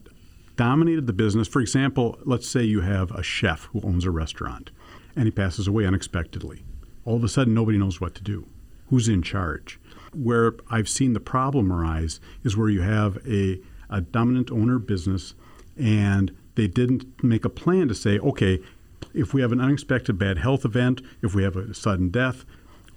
dominated 0.56 1.06
the 1.06 1.12
business. 1.12 1.48
For 1.48 1.60
example, 1.60 2.18
let's 2.25 2.48
say 2.48 2.62
you 2.62 2.80
have 2.82 3.10
a 3.10 3.22
chef 3.22 3.68
who 3.72 3.80
owns 3.82 4.04
a 4.04 4.10
restaurant 4.10 4.70
and 5.16 5.25
he 5.25 5.30
passes 5.30 5.66
away 5.66 5.87
unexpectedly. 5.87 6.62
All 7.04 7.16
of 7.16 7.25
a 7.25 7.28
sudden, 7.28 7.54
nobody 7.54 7.78
knows 7.78 8.00
what 8.00 8.14
to 8.16 8.22
do. 8.22 8.46
Who's 8.88 9.08
in 9.08 9.22
charge? 9.22 9.78
Where 10.14 10.54
I've 10.71 10.88
seen 10.88 11.12
the 11.12 11.21
problem 11.21 11.73
arise 11.73 12.21
is 12.42 12.56
where 12.56 12.68
you 12.68 12.83
have 12.83 13.18
a, 13.26 13.61
a 13.90 14.00
dominant 14.00 14.50
owner 14.50 14.78
business 14.78 15.35
and 15.76 16.35
they 16.54 16.68
didn't 16.68 17.23
make 17.23 17.44
a 17.44 17.49
plan 17.49 17.88
to 17.88 17.94
say, 17.94 18.18
okay, 18.18 18.61
if 19.12 19.35
we 19.35 19.40
have 19.40 19.52
an 19.52 19.61
unexpected 19.61 20.18
bad 20.18 20.38
health 20.38 20.64
event, 20.64 21.00
if 21.23 21.35
we 21.35 21.42
have 21.42 21.56
a 21.56 21.75
sudden 21.75 22.09
death, 22.11 22.44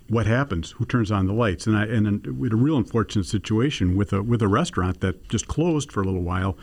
what 0.09 0.25
happens? 0.25 0.71
Who 0.71 0.85
turns 0.85 1.11
on 1.11 1.27
the 1.27 1.33
lights? 1.33 1.67
And 1.67 1.77
I 1.77 1.85
and 1.85 2.25
we 2.39 2.47
had 2.47 2.53
a 2.53 2.57
real 2.57 2.77
unfortunate 2.77 3.25
situation 3.25 3.95
with 3.95 4.13
a 4.13 4.23
with 4.23 4.41
a 4.41 4.47
restaurant 4.47 5.01
that 5.01 5.27
just 5.27 5.47
closed 5.47 5.91
for 5.91 6.01
a 6.01 6.05
little 6.05 6.23
while. 6.23 6.57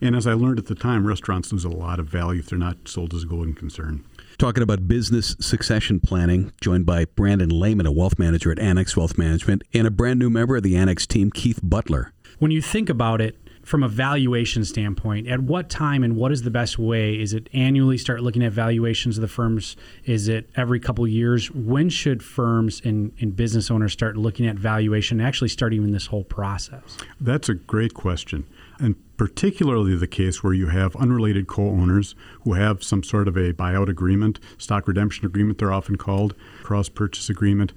And 0.00 0.14
as 0.14 0.26
I 0.26 0.34
learned 0.34 0.58
at 0.58 0.66
the 0.66 0.74
time, 0.74 1.06
restaurants 1.06 1.52
lose 1.52 1.64
a 1.64 1.70
lot 1.70 1.98
of 1.98 2.06
value 2.06 2.40
if 2.40 2.46
they're 2.46 2.58
not 2.58 2.76
sold 2.86 3.14
as 3.14 3.22
a 3.22 3.26
going 3.26 3.54
concern. 3.54 4.04
Talking 4.38 4.62
about 4.62 4.86
business 4.86 5.34
succession 5.40 5.98
planning, 5.98 6.52
joined 6.60 6.84
by 6.84 7.06
Brandon 7.06 7.48
Lehman, 7.48 7.86
a 7.86 7.92
wealth 7.92 8.18
manager 8.18 8.52
at 8.52 8.58
Annex 8.58 8.94
Wealth 8.94 9.16
Management, 9.16 9.62
and 9.72 9.86
a 9.86 9.90
brand 9.90 10.18
new 10.18 10.28
member 10.28 10.56
of 10.56 10.62
the 10.62 10.76
Annex 10.76 11.06
team, 11.06 11.30
Keith 11.30 11.60
Butler. 11.62 12.12
When 12.38 12.50
you 12.50 12.60
think 12.60 12.90
about 12.90 13.22
it, 13.22 13.38
from 13.66 13.82
a 13.82 13.88
valuation 13.88 14.64
standpoint, 14.64 15.26
at 15.26 15.40
what 15.40 15.68
time 15.68 16.04
and 16.04 16.14
what 16.16 16.30
is 16.32 16.42
the 16.42 16.50
best 16.50 16.78
way? 16.78 17.18
Is 17.18 17.32
it 17.32 17.48
annually 17.52 17.98
start 17.98 18.20
looking 18.20 18.44
at 18.44 18.52
valuations 18.52 19.18
of 19.18 19.22
the 19.22 19.28
firms? 19.28 19.74
Is 20.04 20.28
it 20.28 20.48
every 20.54 20.78
couple 20.78 21.08
years? 21.08 21.50
When 21.50 21.88
should 21.88 22.22
firms 22.22 22.80
and, 22.84 23.12
and 23.20 23.34
business 23.34 23.70
owners 23.70 23.92
start 23.92 24.16
looking 24.16 24.46
at 24.46 24.56
valuation 24.56 25.18
and 25.18 25.26
actually 25.26 25.48
start 25.48 25.72
even 25.72 25.90
this 25.90 26.06
whole 26.06 26.22
process? 26.22 26.96
That's 27.20 27.48
a 27.48 27.54
great 27.54 27.94
question. 27.94 28.46
And 28.78 28.96
particularly 29.16 29.96
the 29.96 30.06
case 30.06 30.42
where 30.42 30.52
you 30.52 30.68
have 30.68 30.94
unrelated 30.96 31.46
co 31.46 31.62
owners 31.62 32.14
who 32.42 32.52
have 32.54 32.82
some 32.82 33.02
sort 33.02 33.28
of 33.28 33.36
a 33.36 33.52
buyout 33.52 33.88
agreement, 33.88 34.38
stock 34.58 34.86
redemption 34.86 35.24
agreement, 35.24 35.58
they're 35.58 35.72
often 35.72 35.96
called, 35.96 36.34
cross 36.62 36.88
purchase 36.88 37.30
agreement. 37.30 37.72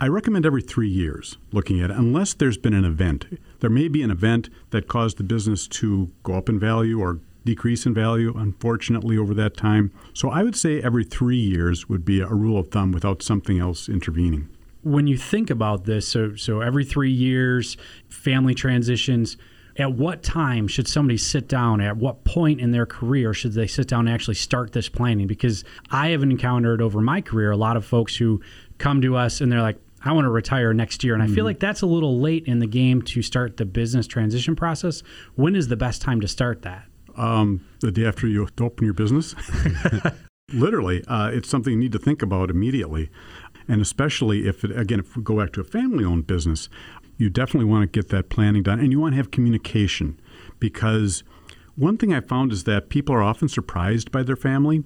I 0.00 0.06
recommend 0.06 0.46
every 0.46 0.62
three 0.62 0.88
years 0.88 1.38
looking 1.50 1.80
at 1.80 1.90
it, 1.90 1.96
unless 1.96 2.32
there's 2.32 2.56
been 2.56 2.72
an 2.72 2.84
event. 2.84 3.26
There 3.60 3.68
may 3.68 3.88
be 3.88 4.02
an 4.02 4.12
event 4.12 4.48
that 4.70 4.86
caused 4.86 5.16
the 5.16 5.24
business 5.24 5.66
to 5.68 6.12
go 6.22 6.34
up 6.34 6.48
in 6.48 6.58
value 6.58 7.00
or 7.00 7.18
decrease 7.44 7.84
in 7.84 7.94
value, 7.94 8.32
unfortunately, 8.36 9.18
over 9.18 9.34
that 9.34 9.56
time. 9.56 9.92
So 10.12 10.30
I 10.30 10.42
would 10.42 10.54
say 10.54 10.80
every 10.80 11.04
three 11.04 11.40
years 11.40 11.88
would 11.88 12.04
be 12.04 12.20
a 12.20 12.28
rule 12.28 12.58
of 12.58 12.68
thumb 12.68 12.92
without 12.92 13.22
something 13.22 13.58
else 13.58 13.88
intervening. 13.88 14.48
When 14.82 15.06
you 15.06 15.16
think 15.16 15.50
about 15.50 15.84
this, 15.84 16.06
so 16.06 16.36
so 16.36 16.60
every 16.60 16.84
three 16.84 17.10
years, 17.10 17.76
family 18.08 18.54
transitions. 18.54 19.36
At 19.78 19.92
what 19.92 20.24
time 20.24 20.66
should 20.66 20.88
somebody 20.88 21.16
sit 21.16 21.48
down? 21.48 21.80
At 21.80 21.96
what 21.96 22.24
point 22.24 22.60
in 22.60 22.72
their 22.72 22.86
career 22.86 23.32
should 23.32 23.52
they 23.52 23.68
sit 23.68 23.86
down 23.86 24.06
and 24.06 24.14
actually 24.14 24.34
start 24.34 24.72
this 24.72 24.88
planning? 24.88 25.28
Because 25.28 25.64
I 25.90 26.08
have 26.08 26.22
encountered 26.22 26.82
over 26.82 27.00
my 27.00 27.20
career 27.20 27.52
a 27.52 27.56
lot 27.56 27.76
of 27.76 27.84
folks 27.84 28.16
who 28.16 28.42
come 28.78 29.00
to 29.02 29.16
us 29.16 29.40
and 29.40 29.52
they're 29.52 29.62
like, 29.62 29.78
I 30.04 30.12
want 30.12 30.24
to 30.24 30.30
retire 30.30 30.74
next 30.74 31.04
year. 31.04 31.14
And 31.14 31.22
mm-hmm. 31.22 31.32
I 31.32 31.34
feel 31.34 31.42
mm-hmm. 31.42 31.46
like 31.46 31.60
that's 31.60 31.82
a 31.82 31.86
little 31.86 32.20
late 32.20 32.46
in 32.46 32.58
the 32.58 32.66
game 32.66 33.02
to 33.02 33.22
start 33.22 33.56
the 33.56 33.64
business 33.64 34.06
transition 34.06 34.56
process. 34.56 35.02
When 35.36 35.54
is 35.54 35.68
the 35.68 35.76
best 35.76 36.02
time 36.02 36.20
to 36.20 36.28
start 36.28 36.62
that? 36.62 36.84
Um, 37.16 37.64
the 37.80 37.90
day 37.90 38.06
after 38.06 38.26
you 38.26 38.48
open 38.60 38.84
your 38.84 38.94
business. 38.94 39.34
Literally, 40.52 41.04
uh, 41.06 41.30
it's 41.30 41.48
something 41.48 41.72
you 41.72 41.78
need 41.78 41.92
to 41.92 41.98
think 41.98 42.22
about 42.22 42.48
immediately. 42.48 43.10
And 43.66 43.82
especially 43.82 44.48
if, 44.48 44.64
it, 44.64 44.76
again, 44.76 45.00
if 45.00 45.16
we 45.16 45.22
go 45.22 45.38
back 45.38 45.52
to 45.54 45.60
a 45.60 45.64
family 45.64 46.04
owned 46.04 46.26
business, 46.26 46.68
you 47.18 47.28
definitely 47.28 47.68
want 47.68 47.82
to 47.82 48.00
get 48.00 48.08
that 48.10 48.30
planning 48.30 48.62
done. 48.62 48.80
And 48.80 48.90
you 48.90 49.00
want 49.00 49.12
to 49.12 49.16
have 49.16 49.30
communication 49.30 50.18
because 50.58 51.22
one 51.76 51.98
thing 51.98 52.14
I 52.14 52.20
found 52.20 52.52
is 52.52 52.64
that 52.64 52.88
people 52.88 53.14
are 53.14 53.22
often 53.22 53.48
surprised 53.48 54.10
by 54.10 54.22
their 54.22 54.36
family 54.36 54.84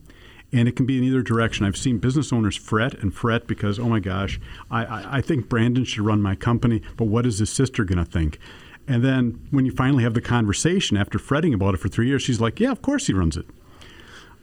and 0.52 0.68
it 0.68 0.76
can 0.76 0.86
be 0.86 0.98
in 0.98 1.04
either 1.04 1.22
direction. 1.22 1.64
I've 1.64 1.76
seen 1.76 1.98
business 1.98 2.32
owners 2.32 2.56
fret 2.56 2.94
and 2.94 3.14
fret 3.14 3.46
because, 3.46 3.78
oh 3.78 3.88
my 3.88 4.00
gosh, 4.00 4.40
I, 4.70 4.84
I, 4.84 5.16
I 5.18 5.20
think 5.20 5.48
Brandon 5.48 5.84
should 5.84 6.04
run 6.04 6.20
my 6.20 6.34
company, 6.34 6.82
but 6.96 7.04
what 7.04 7.24
is 7.24 7.38
his 7.38 7.50
sister 7.50 7.84
going 7.84 8.04
to 8.04 8.10
think? 8.10 8.38
And 8.88 9.04
then 9.04 9.46
when 9.50 9.64
you 9.64 9.72
finally 9.72 10.02
have 10.02 10.14
the 10.14 10.20
conversation 10.20 10.96
after 10.96 11.18
fretting 11.18 11.54
about 11.54 11.74
it 11.74 11.78
for 11.78 11.88
three 11.88 12.08
years, 12.08 12.22
she's 12.22 12.40
like, 12.40 12.60
yeah, 12.60 12.72
of 12.72 12.82
course 12.82 13.06
he 13.06 13.12
runs 13.12 13.36
it. 13.36 13.46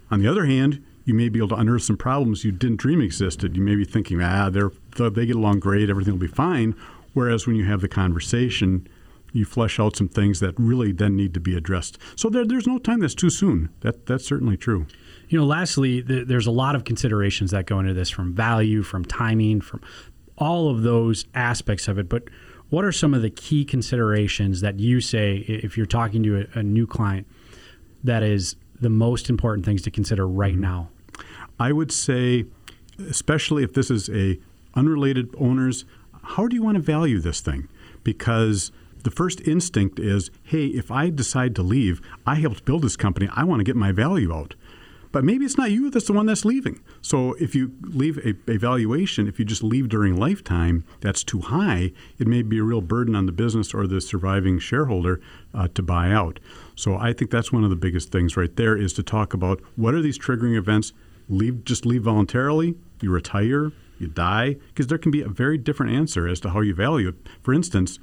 On 0.10 0.22
the 0.22 0.28
other 0.28 0.46
hand, 0.46 0.84
you 1.06 1.14
may 1.14 1.30
be 1.30 1.40
able 1.40 1.50
to 1.50 1.56
unearth 1.56 1.84
some 1.84 1.98
problems 1.98 2.44
you 2.44 2.52
didn't 2.52 2.78
dream 2.78 3.02
existed. 3.02 3.56
You 3.56 3.64
may 3.64 3.76
be 3.76 3.86
thinking, 3.86 4.22
ah, 4.22 4.50
they're, 4.50 4.72
they 4.96 5.26
get 5.26 5.36
along 5.36 5.60
great, 5.60 5.90
everything 5.90 6.14
will 6.14 6.20
be 6.20 6.28
fine. 6.28 6.76
Whereas 7.14 7.48
when 7.48 7.56
you 7.56 7.66
have 7.66 7.82
the 7.82 7.88
conversation, 7.88 8.88
you 9.34 9.46
flesh 9.46 9.80
out 9.80 9.96
some 9.96 10.08
things 10.08 10.40
that 10.40 10.54
really 10.58 10.92
then 10.92 11.16
need 11.16 11.34
to 11.34 11.40
be 11.40 11.56
addressed. 11.56 11.98
So 12.16 12.30
there, 12.30 12.46
there's 12.46 12.68
no 12.68 12.78
time 12.80 13.00
that's 13.00 13.16
too 13.16 13.30
soon. 13.30 13.70
That, 13.82 14.06
that's 14.06 14.26
certainly 14.26 14.58
true. 14.58 14.88
You 15.28 15.40
know, 15.40 15.46
lastly, 15.46 16.02
th- 16.02 16.28
there's 16.28 16.48
a 16.48 16.52
lot 16.52 16.76
of 16.76 16.84
considerations 16.84 17.52
that 17.52 17.66
go 17.66 17.80
into 17.80 17.94
this 17.94 18.10
from 18.10 18.34
value, 18.34 18.82
from 18.82 19.06
timing, 19.06 19.62
from 19.62 19.82
all 20.38 20.70
of 20.70 20.82
those 20.82 21.26
aspects 21.36 21.88
of 21.88 22.00
it. 22.00 22.10
But 22.10 22.24
what 22.70 22.86
are 22.86 22.92
some 22.92 23.14
of 23.14 23.22
the 23.22 23.30
key 23.30 23.66
considerations 23.66 24.62
that 24.62 24.80
you 24.80 25.02
say 25.02 25.38
if 25.48 25.78
you're 25.78 25.86
talking 25.86 26.24
to 26.24 26.48
a, 26.56 26.60
a 26.60 26.64
new 26.64 26.88
client 26.88 27.28
that 28.04 28.24
is 28.24 28.56
the 28.80 28.90
most 28.90 29.30
important 29.30 29.66
things 29.66 29.82
to 29.84 29.92
consider 29.92 30.28
right 30.28 30.54
mm-hmm. 30.54 30.62
now? 30.62 30.90
I 31.60 31.74
would 31.74 31.92
say, 31.92 32.46
especially 32.98 33.64
if 33.64 33.74
this 33.74 33.92
is 33.92 34.10
a 34.10 34.40
unrelated 34.76 35.36
owners, 35.38 35.84
how 36.30 36.48
do 36.48 36.56
you 36.56 36.62
want 36.62 36.76
to 36.76 36.82
value 36.82 37.20
this 37.20 37.42
thing? 37.42 37.68
Because 38.04 38.72
the 39.04 39.12
first 39.12 39.42
instinct 39.48 40.00
is, 40.00 40.30
hey, 40.44 40.68
if 40.68 40.92
I 40.92 41.10
decide 41.10 41.56
to 41.56 41.64
leave, 41.64 42.02
I 42.26 42.36
helped 42.36 42.66
build 42.66 42.84
this 42.84 42.96
company. 42.96 43.28
I 43.34 43.44
want 43.46 43.62
to 43.62 43.64
get 43.64 43.76
my 43.76 43.92
value 43.92 44.34
out. 44.34 44.54
But 45.12 45.24
maybe 45.24 45.44
it's 45.44 45.58
not 45.58 45.72
you 45.72 45.90
that's 45.90 46.06
the 46.06 46.14
one 46.14 46.28
that's 46.28 46.46
leaving. 46.46 46.82
So 47.02 47.34
if 47.40 47.56
you 47.56 47.72
leave 47.82 48.20
a, 48.20 48.36
a, 48.52 48.58
valuation, 48.58 49.28
if 49.28 49.40
you 49.40 49.46
just 49.46 49.64
leave 49.64 49.90
during 49.90 50.18
lifetime, 50.18 50.84
that's 51.02 51.24
too 51.24 51.42
high. 51.42 51.94
It 52.20 52.28
may 52.28 52.44
be 52.44 52.60
a 52.60 52.64
real 52.64 52.82
burden 52.82 53.16
on 53.16 53.26
the 53.26 53.32
business 53.32 53.74
or 53.74 53.88
the 53.88 54.00
surviving 54.00 54.60
shareholder 54.60 55.20
uh, 55.52 55.68
to 55.74 55.82
buy 55.82 56.12
out. 56.12 56.40
So 56.76 56.96
I 56.96 57.12
think 57.12 57.32
that's 57.32 57.52
one 57.52 57.64
of 57.64 57.72
the 57.72 57.76
biggest 57.76 58.12
things 58.12 58.38
right 58.38 58.56
there 58.56 58.78
is 58.78 58.94
to 58.94 59.04
talk 59.04 59.34
about 59.34 59.62
what 59.76 59.96
are 59.96 60.02
these 60.02 60.20
triggering 60.20 60.56
events. 60.56 60.94
Leave 61.28 61.66
just 61.66 61.88
leave 61.88 62.04
voluntarily. 62.04 62.76
You 63.02 63.10
retire. 63.10 63.72
You 64.00 64.08
die 64.08 64.56
because 64.70 64.88
there 64.88 64.98
can 64.98 65.12
be 65.12 65.22
a 65.22 65.28
very 65.28 65.58
different 65.58 65.92
answer 65.94 66.28
as 66.28 66.40
to 66.42 66.50
how 66.50 66.62
you 66.62 66.74
value 66.74 67.10
it. 67.10 67.16
For 67.44 67.54
instance, 67.54 68.00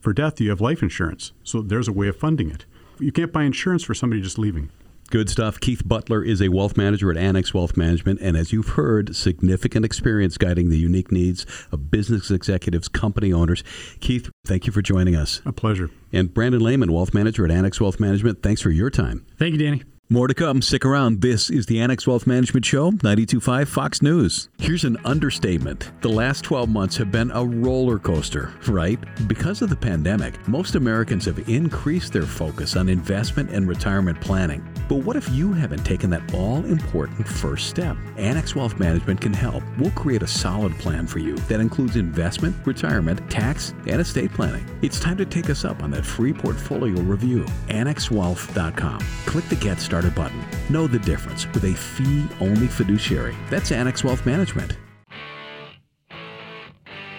for 0.00 0.12
death, 0.12 0.40
you 0.40 0.50
have 0.50 0.60
life 0.60 0.82
insurance. 0.82 1.32
So 1.42 1.62
there's 1.62 1.88
a 1.88 1.92
way 1.92 2.08
of 2.08 2.16
funding 2.16 2.50
it. 2.50 2.66
You 2.98 3.12
can't 3.12 3.32
buy 3.32 3.44
insurance 3.44 3.82
for 3.82 3.94
somebody 3.94 4.22
just 4.22 4.38
leaving. 4.38 4.70
Good 5.10 5.30
stuff. 5.30 5.58
Keith 5.58 5.88
Butler 5.88 6.22
is 6.22 6.42
a 6.42 6.50
wealth 6.50 6.76
manager 6.76 7.10
at 7.10 7.16
Annex 7.16 7.54
Wealth 7.54 7.78
Management, 7.78 8.20
and 8.20 8.36
as 8.36 8.52
you've 8.52 8.70
heard, 8.70 9.16
significant 9.16 9.86
experience 9.86 10.36
guiding 10.36 10.68
the 10.68 10.76
unique 10.76 11.10
needs 11.10 11.46
of 11.72 11.90
business 11.90 12.30
executives, 12.30 12.88
company 12.88 13.32
owners. 13.32 13.64
Keith, 14.00 14.28
thank 14.44 14.66
you 14.66 14.72
for 14.72 14.82
joining 14.82 15.16
us. 15.16 15.40
A 15.46 15.52
pleasure. 15.52 15.90
And 16.12 16.34
Brandon 16.34 16.60
Lehman, 16.60 16.92
wealth 16.92 17.14
manager 17.14 17.46
at 17.46 17.50
Annex 17.50 17.80
Wealth 17.80 17.98
Management, 17.98 18.42
thanks 18.42 18.60
for 18.60 18.70
your 18.70 18.90
time. 18.90 19.24
Thank 19.38 19.52
you, 19.52 19.58
Danny. 19.58 19.82
More 20.10 20.26
to 20.26 20.32
come. 20.32 20.62
Stick 20.62 20.86
around. 20.86 21.20
This 21.20 21.50
is 21.50 21.66
the 21.66 21.78
Annex 21.80 22.06
Wealth 22.06 22.26
Management 22.26 22.64
Show, 22.64 22.92
925 22.92 23.68
Fox 23.68 24.00
News. 24.00 24.48
Here's 24.56 24.84
an 24.84 24.96
understatement. 25.04 25.90
The 26.00 26.08
last 26.08 26.44
12 26.44 26.70
months 26.70 26.96
have 26.96 27.12
been 27.12 27.30
a 27.30 27.44
roller 27.44 27.98
coaster, 27.98 28.54
right? 28.68 28.98
Because 29.28 29.60
of 29.60 29.68
the 29.68 29.76
pandemic, 29.76 30.48
most 30.48 30.76
Americans 30.76 31.26
have 31.26 31.46
increased 31.46 32.14
their 32.14 32.22
focus 32.22 32.74
on 32.74 32.88
investment 32.88 33.50
and 33.50 33.68
retirement 33.68 34.18
planning. 34.18 34.66
But 34.88 35.04
what 35.04 35.16
if 35.16 35.28
you 35.28 35.52
haven't 35.52 35.84
taken 35.84 36.08
that 36.08 36.32
all 36.32 36.64
important 36.64 37.28
first 37.28 37.68
step? 37.68 37.94
Annex 38.16 38.56
Wealth 38.56 38.78
Management 38.78 39.20
can 39.20 39.34
help. 39.34 39.62
We'll 39.78 39.90
create 39.90 40.22
a 40.22 40.26
solid 40.26 40.72
plan 40.78 41.06
for 41.06 41.18
you 41.18 41.36
that 41.36 41.60
includes 41.60 41.96
investment, 41.96 42.56
retirement, 42.66 43.30
tax, 43.30 43.74
and 43.86 44.00
estate 44.00 44.32
planning. 44.32 44.64
It's 44.80 45.00
time 45.00 45.18
to 45.18 45.26
take 45.26 45.50
us 45.50 45.66
up 45.66 45.82
on 45.82 45.90
that 45.90 46.06
free 46.06 46.32
portfolio 46.32 46.98
review. 47.02 47.44
AnnexWealth.com. 47.68 49.00
Click 49.26 49.46
the 49.50 49.56
Get 49.56 49.78
Started 49.78 49.97
Starter 49.98 50.14
button. 50.14 50.44
Know 50.70 50.86
the 50.86 51.00
difference 51.00 51.46
with 51.48 51.64
a 51.64 51.74
fee 51.74 52.24
only 52.40 52.68
fiduciary. 52.68 53.34
That's 53.50 53.72
Annex 53.72 54.04
Wealth 54.04 54.24
Management. 54.24 54.76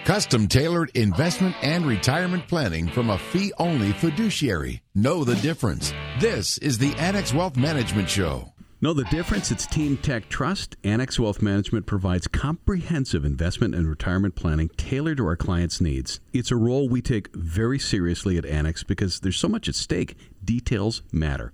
Custom 0.05 0.47
tailored 0.47 0.89
investment 0.95 1.55
and 1.61 1.85
retirement 1.85 2.47
planning 2.47 2.87
from 2.87 3.09
a 3.09 3.17
fee 3.17 3.51
only 3.57 3.91
fiduciary. 3.91 4.81
Know 4.95 5.25
the 5.25 5.35
difference. 5.35 5.93
This 6.21 6.57
is 6.59 6.77
the 6.77 6.93
Annex 6.95 7.33
Wealth 7.33 7.57
Management 7.57 8.09
Show. 8.09 8.53
Know 8.81 8.93
the 8.93 9.03
difference? 9.05 9.51
It's 9.51 9.67
Team 9.67 9.97
Tax 9.97 10.27
Trust. 10.29 10.77
Annex 10.85 11.19
Wealth 11.19 11.41
Management 11.41 11.85
provides 11.85 12.29
comprehensive 12.29 13.25
investment 13.25 13.75
and 13.75 13.89
retirement 13.89 14.35
planning 14.35 14.69
tailored 14.77 15.17
to 15.17 15.25
our 15.25 15.35
clients' 15.35 15.81
needs. 15.81 16.21
It's 16.31 16.49
a 16.49 16.55
role 16.55 16.87
we 16.87 17.01
take 17.01 17.35
very 17.35 17.77
seriously 17.77 18.37
at 18.37 18.45
Annex 18.45 18.83
because 18.83 19.19
there's 19.19 19.35
so 19.35 19.49
much 19.49 19.67
at 19.67 19.75
stake. 19.75 20.15
Details 20.45 21.01
matter. 21.11 21.51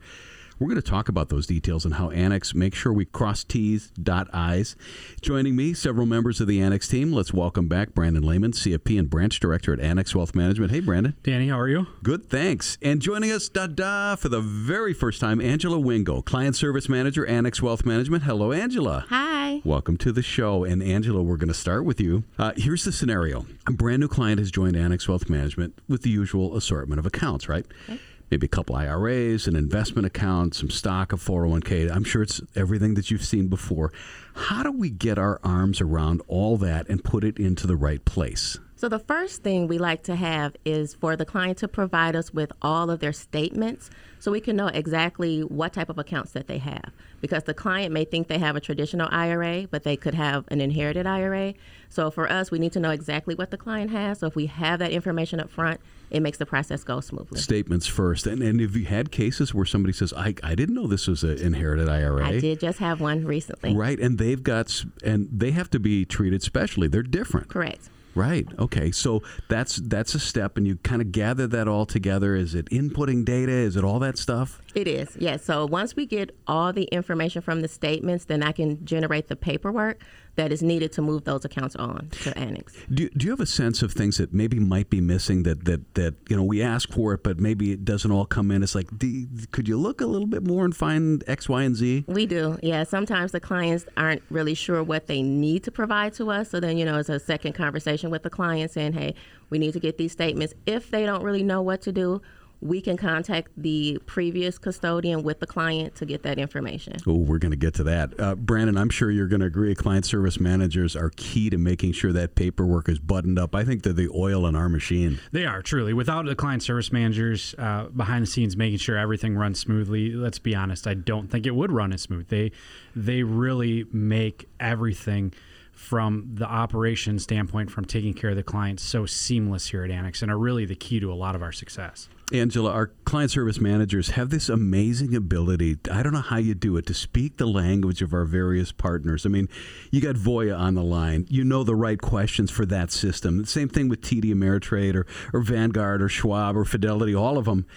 We're 0.58 0.68
going 0.68 0.82
to 0.82 0.90
talk 0.90 1.10
about 1.10 1.28
those 1.28 1.48
details 1.48 1.84
and 1.84 1.96
how 1.96 2.12
Annex 2.12 2.56
make 2.56 2.74
sure 2.74 2.94
we 2.94 3.04
cross 3.04 3.44
T's, 3.44 3.92
dot 4.02 4.30
I's. 4.34 4.78
Joining 5.20 5.54
me, 5.54 5.74
several 5.74 6.06
members 6.06 6.40
of 6.40 6.48
the 6.48 6.62
Annex 6.62 6.88
team. 6.88 7.12
Let's 7.12 7.34
welcome 7.34 7.68
back 7.68 7.94
Brandon 7.94 8.24
Lehman, 8.24 8.54
CFP 8.54 8.98
and 8.98 9.10
Branch 9.10 9.38
Director 9.38 9.74
at 9.74 9.82
Annex 9.82 10.16
Wealth 10.16 10.34
Management. 10.34 10.72
Hey, 10.72 10.80
Brandon. 10.80 11.14
Danny, 11.24 11.50
how 11.50 11.60
are 11.60 11.68
you? 11.68 11.88
Good, 12.04 12.30
thanks. 12.30 12.78
And 12.82 13.02
joining 13.02 13.34
us, 13.34 13.50
da 13.50 13.68
da, 13.68 14.16
for 14.16 14.30
the 14.30 14.40
very 14.40 14.94
first 14.94 15.20
time, 15.20 15.42
Angela 15.42 15.78
Wingo, 15.78 16.22
Client 16.22 16.56
Service 16.56 16.88
Manager, 16.88 17.26
Annex 17.26 17.62
Wealth 17.62 17.86
Management. 17.86 18.24
Hello, 18.24 18.54
Angela. 18.54 19.04
Hi. 19.10 19.62
Welcome 19.66 19.98
to 19.98 20.14
the 20.14 20.24
show. 20.24 20.64
And 20.64 20.82
Angela, 20.82 21.22
we're 21.22 21.36
going 21.36 21.50
to 21.50 21.54
start 21.54 21.84
with 21.84 22.00
you. 22.00 22.24
Uh, 22.40 22.54
here's 22.56 22.86
the 22.86 22.94
scenario 22.94 23.46
a 23.68 23.74
brand 23.74 24.00
new 24.00 24.08
client 24.08 24.40
has 24.40 24.52
joined 24.52 24.78
Annex 24.78 25.10
Wealth 25.10 25.30
Management 25.30 25.78
with 25.90 26.04
the 26.04 26.10
usual 26.10 26.56
assortment 26.56 27.00
of 27.00 27.06
accounts, 27.06 27.50
right? 27.50 27.66
Okay 27.90 28.00
maybe 28.32 28.46
a 28.46 28.50
couple 28.50 28.76
IRAs, 28.76 29.48
an 29.48 29.56
investment 29.56 30.06
account, 30.06 30.56
some 30.56 30.70
stock, 30.70 31.14
a 31.14 31.16
401k. 31.16 31.94
I'm 31.94 32.04
sure 32.04 32.24
it's 32.24 32.42
everything 32.56 32.96
that 32.96 33.12
you've 33.12 33.26
seen 33.26 33.48
before. 33.48 33.92
How 34.34 34.64
do 34.64 34.72
we 34.72 34.90
get 34.90 35.18
our 35.18 35.40
arms 35.44 35.82
around 35.82 36.22
all 36.28 36.58
that 36.58 36.90
and 36.90 37.04
put 37.04 37.24
it 37.24 37.38
into 37.38 37.68
the 37.68 37.76
right 37.76 38.04
place? 38.04 38.58
So 38.78 38.90
the 38.90 39.00
first 39.00 39.42
thing 39.42 39.68
we 39.68 39.78
like 39.78 40.04
to 40.04 40.16
have 40.16 40.56
is 40.66 40.94
for 40.94 41.16
the 41.16 41.24
client 41.24 41.58
to 41.60 41.68
provide 41.68 42.14
us 42.16 42.34
with 42.34 42.52
all 42.62 42.90
of 42.90 43.00
their 43.00 43.14
statements 43.14 43.90
so 44.20 44.32
we 44.32 44.42
can 44.42 44.58
know 44.58 44.68
exactly 44.68 45.44
what 45.44 45.72
type 45.72 45.90
of 45.90 45.98
accounts 45.98 46.34
that 46.34 46.48
they 46.48 46.58
have. 46.58 46.92
Because 47.22 47.44
the 47.46 47.54
client 47.54 47.94
may 47.94 48.04
think 48.04 48.28
they 48.28 48.38
have 48.38 48.58
a 48.58 48.60
traditional 48.60 49.08
IRA, 49.12 49.68
but 49.72 49.84
they 49.84 49.96
could 49.96 50.14
have 50.14 50.44
an 50.50 50.60
inherited 50.60 51.08
IRA. 51.08 51.54
So 51.88 52.12
for 52.12 52.30
us, 52.30 52.52
we 52.52 52.60
need 52.60 52.74
to 52.74 52.82
know 52.82 52.92
exactly 52.92 53.34
what 53.34 53.50
the 53.50 53.58
client 53.58 53.92
has. 53.92 54.20
So 54.20 54.28
if 54.28 54.36
we 54.36 54.48
have 54.48 54.80
that 54.80 54.92
information 54.92 55.40
up 55.40 55.50
front, 55.50 55.80
it 56.12 56.22
makes 56.22 56.38
the 56.38 56.46
process 56.46 56.84
go 56.84 57.00
smoothly. 57.00 57.40
Statements 57.40 57.88
first. 57.88 58.28
And, 58.28 58.42
and 58.42 58.60
have 58.62 58.76
you 58.76 58.86
had 58.86 59.12
cases 59.12 59.54
where 59.54 59.66
somebody 59.66 59.94
says, 59.94 60.14
I, 60.14 60.36
I 60.44 60.56
didn't 60.56 60.76
know 60.76 60.88
this 60.88 61.08
was 61.08 61.24
an 61.24 61.40
inherited 61.40 61.90
IRA? 61.90 62.26
I 62.26 62.40
did 62.40 62.60
just 62.60 62.80
have 62.80 63.02
one 63.02 63.26
recently. 63.26 63.76
Right. 63.76 64.00
And 64.00 64.18
they've 64.18 64.42
got, 64.42 64.84
and 65.04 65.28
they 65.32 65.52
have 65.52 65.70
to 65.72 65.80
be 65.80 66.06
treated 66.06 66.44
specially. 66.44 66.88
They're 66.88 67.04
different. 67.04 67.50
Correct. 67.50 67.90
Right. 68.16 68.48
Okay. 68.58 68.92
So 68.92 69.24
that's 69.50 69.76
that's 69.76 70.16
a 70.16 70.20
step, 70.20 70.56
and 70.56 70.66
you 70.66 70.78
kind 70.78 71.02
of 71.02 71.12
gather 71.12 71.48
that 71.48 71.68
all 71.68 71.86
together. 71.86 72.34
Is 72.34 72.56
it 72.56 72.70
inputting 72.70 73.26
data? 73.26 73.52
Is 73.52 73.76
it 73.76 73.84
all 73.84 74.00
that 74.00 74.18
stuff? 74.18 74.62
It 74.76 74.90
is. 74.90 75.16
Yes. 75.18 75.44
So 75.44 75.66
once 75.66 75.96
we 75.96 76.06
get 76.06 76.36
all 76.48 76.74
the 76.74 76.84
information 76.84 77.42
from 77.42 77.62
the 77.62 77.68
statements, 77.70 78.26
then 78.26 78.44
I 78.44 78.52
can 78.52 78.86
generate 78.86 79.30
the 79.30 79.36
paperwork 79.38 80.02
that 80.36 80.52
is 80.52 80.62
needed 80.62 80.92
to 80.92 81.02
move 81.02 81.24
those 81.24 81.46
accounts 81.46 81.78
on 81.78 82.10
to 82.24 82.38
Annex. 82.38 82.76
Do, 82.94 83.08
do 83.10 83.26
you 83.26 83.32
have 83.32 83.40
a 83.40 83.46
sense 83.46 83.82
of 83.82 83.94
things 83.94 84.18
that 84.18 84.34
maybe 84.34 84.60
might 84.60 84.90
be 84.90 85.00
missing 85.00 85.44
that, 85.44 85.64
that, 85.64 85.94
that 85.96 86.16
you 86.28 86.36
know 86.36 86.44
we 86.44 86.62
ask 86.62 86.92
for 86.92 87.14
it, 87.14 87.24
but 87.24 87.40
maybe 87.40 87.72
it 87.72 87.86
doesn't 87.86 88.12
all 88.12 88.26
come 88.26 88.52
in? 88.52 88.64
It's 88.64 88.76
like, 88.76 88.90
do, 88.98 89.26
could 89.52 89.70
you 89.70 89.78
look 89.78 90.02
a 90.02 90.06
little 90.06 90.28
bit 90.28 90.46
more 90.46 90.66
and 90.66 90.76
find 90.76 91.24
X, 91.26 91.48
Y, 91.48 91.64
and 91.64 91.76
Z? 91.76 92.04
We 92.08 92.26
do. 92.26 92.60
Yeah. 92.62 92.84
Sometimes 92.84 93.32
the 93.32 93.40
clients 93.40 93.86
aren't 93.96 94.24
really 94.30 94.56
sure 94.56 94.84
what 94.84 95.08
they 95.08 95.22
need 95.22 95.64
to 95.64 95.72
provide 95.72 96.14
to 96.16 96.30
us. 96.32 96.50
So 96.50 96.60
then, 96.60 96.78
you 96.78 96.84
know, 96.84 96.98
it's 96.98 97.08
a 97.08 97.20
second 97.20 97.54
conversation 97.54 98.10
with 98.10 98.24
the 98.24 98.30
client 98.30 98.72
saying, 98.72 98.92
hey, 98.92 99.16
we 99.50 99.58
need 99.58 99.72
to 99.72 99.80
get 99.80 99.98
these 99.98 100.12
statements. 100.12 100.54
If 100.66 100.92
they 100.92 101.06
don't 101.06 101.24
really 101.24 101.44
know 101.44 101.62
what 101.62 101.82
to 101.84 101.94
do, 101.94 102.22
we 102.66 102.82
can 102.82 102.98
contact 102.98 103.52
the 103.56 104.00
previous 104.08 104.58
custodian 104.58 105.22
with 105.22 105.40
the 105.40 105.46
client 105.46 105.94
to 105.96 106.06
get 106.06 106.24
that 106.24 106.40
information. 106.40 106.96
Oh, 107.06 107.14
we're 107.14 107.38
going 107.38 107.52
to 107.52 107.58
get 107.58 107.76
to 107.76 107.84
that. 107.84 108.20
Uh, 108.20 108.34
Brandon, 108.36 108.76
I'm 108.78 108.90
sure 108.90 109.12
you're 109.12 109.28
going 109.28 109.42
to 109.42 109.46
agree 109.46 109.76
client 109.76 110.06
service 110.06 110.40
managers 110.40 110.96
are 110.96 111.12
key 111.16 111.52
to 111.52 111.58
making 111.58 111.92
sure 111.92 112.12
that 112.14 112.34
paperwork 112.34 112.90
is 112.90 112.98
buttoned 112.98 113.38
up. 113.38 113.54
I 113.54 113.64
think 113.64 113.84
they're 113.84 113.94
the 113.94 114.10
oil 114.14 114.48
in 114.48 114.56
our 114.56 114.68
machine. 114.68 115.20
They 115.32 115.46
are, 115.46 115.62
truly. 115.62 115.94
Without 115.94 116.26
the 116.26 116.36
client 116.36 116.64
service 116.64 116.92
managers 116.92 117.54
uh, 117.60 117.86
behind 117.96 118.24
the 118.24 118.28
scenes 118.28 118.58
making 118.58 118.80
sure 118.80 118.98
everything 118.98 119.36
runs 119.36 119.60
smoothly, 119.60 120.12
let's 120.12 120.40
be 120.40 120.56
honest, 120.56 120.88
I 120.88 120.96
don't 120.96 121.30
think 121.30 121.46
it 121.46 121.56
would 121.56 121.72
run 121.72 121.94
as 121.94 122.02
smooth. 122.02 122.30
They, 122.30 122.52
they 122.96 123.22
really 123.22 123.86
make 123.92 124.50
everything 124.60 125.34
from 125.76 126.32
the 126.34 126.46
operation 126.46 127.20
standpoint, 127.20 127.70
from 127.70 127.86
taking 127.86 128.14
care 128.14 128.30
of 128.30 128.36
the 128.38 128.44
clients, 128.44 128.82
so 128.82 129.06
seamless 129.06 129.68
here 129.68 129.84
at 129.84 129.92
Annex 129.92 130.22
and 130.22 130.32
are 130.32 130.38
really 130.38 130.66
the 130.66 130.76
key 130.76 131.02
to 131.02 131.12
a 131.12 131.14
lot 131.14 131.36
of 131.36 131.44
our 131.44 131.52
success. 131.52 132.08
Angela, 132.34 132.72
our 132.72 132.88
client 133.04 133.30
service 133.30 133.60
managers 133.60 134.12
have 134.12 134.32
this 134.32 134.50
amazing 134.50 135.14
ability. 135.14 135.78
I 135.92 136.02
don't 136.02 136.14
know 136.14 136.22
how 136.22 136.38
you 136.38 136.56
do 136.56 136.76
it 136.78 136.88
to 136.88 136.94
speak 136.94 137.38
the 137.38 137.46
language 137.46 138.02
of 138.02 138.14
our 138.14 138.26
various 138.26 138.72
partners. 138.72 139.26
I 139.26 139.30
mean, 139.30 139.48
you 139.92 140.02
got 140.02 140.16
Voya 140.16 140.58
on 140.58 140.74
the 140.74 140.82
line. 140.82 141.28
You 141.30 141.44
know 141.44 141.64
the 141.64 141.76
right 141.76 142.02
questions 142.02 142.50
for 142.50 142.66
that 142.66 142.90
system. 142.90 143.38
The 143.38 143.46
same 143.46 143.70
thing 143.70 143.90
with 143.90 144.02
TD 144.02 144.34
Ameritrade 144.34 144.96
or, 144.96 145.06
or 145.34 145.42
Vanguard 145.42 146.02
or 146.02 146.10
Schwab 146.10 146.58
or 146.58 146.66
Fidelity, 146.66 147.14
all 147.14 147.38
of 147.38 147.46
them. 147.46 147.68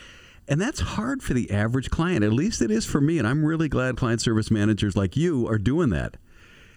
And 0.46 0.58
that's 0.58 0.80
hard 0.80 1.22
for 1.22 1.34
the 1.34 1.50
average 1.50 1.90
client. 1.90 2.24
At 2.24 2.32
least 2.32 2.62
it 2.62 2.70
is 2.70 2.86
for 2.86 3.02
me. 3.02 3.18
And 3.18 3.28
I'm 3.28 3.44
really 3.44 3.68
glad 3.68 3.98
client 3.98 4.22
service 4.22 4.50
managers 4.50 4.96
like 4.96 5.14
you 5.14 5.46
are 5.46 5.58
doing 5.58 5.90
that. 5.90 6.16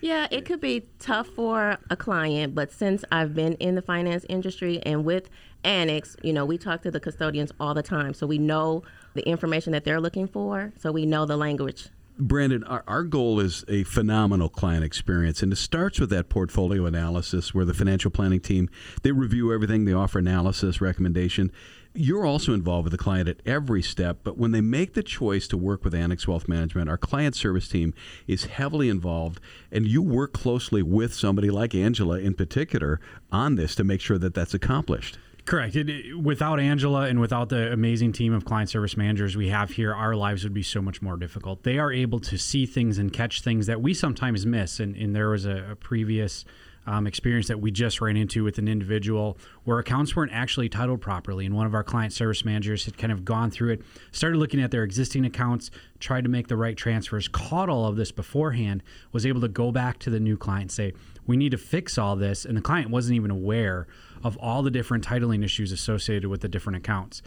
Yeah, 0.02 0.28
it 0.32 0.46
could 0.46 0.60
be 0.60 0.88
tough 0.98 1.28
for 1.28 1.78
a 1.92 1.96
client, 1.96 2.56
but 2.56 2.72
since 2.72 3.06
I've 3.12 3.36
been 3.36 3.54
in 3.56 3.76
the 3.76 3.84
finance 3.84 4.26
industry 4.28 4.82
and 4.84 5.06
with 5.06 5.30
Annex, 5.64 6.18
you 6.24 6.34
know, 6.34 6.44
we 6.44 6.58
talk 6.58 6.82
to 6.82 6.92
the 6.92 7.00
custodians 7.00 7.52
all 7.60 7.76
the 7.76 7.84
time. 7.84 8.16
So 8.16 8.26
we 8.26 8.40
know 8.40 8.82
the 9.14 9.22
information 9.28 9.74
that 9.74 9.84
they're 9.84 10.02
looking 10.02 10.28
for, 10.28 10.74
so 10.80 10.92
we 10.92 11.06
know 11.06 11.28
the 11.28 11.38
language. 11.38 11.90
Brandon, 12.18 12.64
our, 12.66 12.84
our 12.88 13.04
goal 13.04 13.40
is 13.40 13.64
a 13.68 13.84
phenomenal 13.84 14.50
client 14.50 14.84
experience, 14.84 15.42
and 15.44 15.54
it 15.54 15.58
starts 15.58 16.00
with 16.00 16.10
that 16.10 16.30
portfolio 16.30 16.86
analysis 16.86 17.54
where 17.54 17.66
the 17.66 17.74
financial 17.74 18.12
planning 18.12 18.40
team 18.40 18.70
they 19.04 19.12
review 19.12 19.54
everything, 19.54 19.86
they 19.86 19.94
offer 19.94 20.20
analysis, 20.20 20.82
recommendation. 20.82 21.52
You're 21.94 22.26
also 22.26 22.54
involved 22.54 22.86
with 22.86 22.92
the 22.92 22.98
client 22.98 23.28
at 23.28 23.42
every 23.46 23.82
step, 23.82 24.20
but 24.24 24.38
when 24.38 24.52
they 24.52 24.62
make 24.62 24.94
the 24.94 25.04
choice 25.04 25.46
to 25.50 25.58
work 25.58 25.84
with 25.84 25.94
Annex 25.94 26.26
Wealth 26.26 26.48
Management, 26.48 26.90
our 26.90 26.98
client 26.98 27.36
service 27.36 27.68
team 27.68 27.94
is 28.28 28.46
heavily 28.46 28.88
involved, 28.88 29.42
and 29.72 29.86
you 29.86 30.02
work 30.02 30.32
closely 30.32 30.82
with 30.82 31.14
somebody 31.14 31.50
like 31.50 31.76
Angela 31.76 32.18
in 32.18 32.34
particular 32.34 33.02
on 33.30 33.56
this 33.56 33.76
to 33.76 33.84
make 33.84 34.00
sure 34.00 34.18
that 34.18 34.34
that's 34.34 34.54
accomplished. 34.54 35.18
Correct. 35.46 35.76
It, 35.76 35.90
it, 35.90 36.20
without 36.20 36.60
Angela 36.60 37.08
and 37.08 37.20
without 37.20 37.50
the 37.50 37.74
amazing 37.74 38.14
team 38.14 38.34
of 38.34 38.46
client 38.46 38.70
service 38.70 38.96
managers 38.96 39.36
we 39.36 39.50
have 39.50 39.72
here, 39.72 39.94
our 39.94 40.16
lives 40.16 40.44
would 40.44 40.54
be 40.54 40.64
so 40.64 40.82
much 40.82 41.02
more 41.02 41.18
difficult. 41.18 41.64
They 41.64 41.78
are 41.78 41.92
able 41.92 42.20
to 42.22 42.38
see 42.38 42.66
things 42.66 43.00
and 43.00 43.12
catch 43.12 43.42
things 43.42 43.66
that 43.66 43.82
we 43.82 43.94
sometimes 43.94 44.46
miss. 44.46 44.80
And, 44.80 44.96
and 44.96 45.16
there 45.16 45.30
was 45.30 45.46
a, 45.46 45.72
a 45.72 45.76
previous 45.76 46.46
um, 46.88 47.06
experience 47.06 47.48
that 47.48 47.60
we 47.60 47.72
just 47.72 48.02
ran 48.02 48.18
into 48.18 48.44
with 48.44 48.58
an 48.58 48.68
individual 48.68 49.38
where 49.64 49.80
accounts 49.80 50.16
weren't 50.16 50.32
actually 50.32 50.70
titled 50.70 51.02
properly. 51.02 51.46
And 51.46 51.56
one 51.56 51.66
of 51.66 51.74
our 51.74 51.84
client 51.84 52.14
service 52.14 52.44
managers 52.44 52.86
had 52.86 52.98
kind 52.98 53.12
of 53.12 53.24
gone 53.24 53.52
through 53.52 53.74
it, 53.74 53.82
started 54.12 54.38
looking 54.38 54.62
at 54.62 54.72
their 54.72 54.84
existing 54.84 55.26
accounts, 55.26 55.70
tried 56.00 56.24
to 56.24 56.30
make 56.30 56.48
the 56.48 56.58
right 56.58 56.76
transfers, 56.76 57.28
caught 57.28 57.70
all 57.70 57.86
of 57.86 57.96
this 57.96 58.12
beforehand, 58.12 58.84
was 59.12 59.26
able 59.26 59.42
to 59.42 59.48
go 59.48 59.72
back 59.72 60.00
to 60.00 60.10
the 60.10 60.20
new 60.20 60.38
client 60.38 60.64
and 60.64 60.72
say, 60.72 60.94
We 61.28 61.38
need 61.38 61.52
to 61.52 61.58
fix 61.58 61.98
all 61.98 62.16
this. 62.16 62.46
And 62.46 62.58
the 62.58 62.62
client 62.62 62.90
wasn't 62.90 63.16
even 63.16 63.32
aware 63.32 63.88
of 64.24 64.38
all 64.38 64.64
the 64.64 64.72
different 64.72 65.06
titling 65.06 65.44
issues 65.44 65.72
associated 65.72 66.30
with 66.30 66.42
the 66.42 66.48
different 66.48 66.78
accounts. 66.78 67.22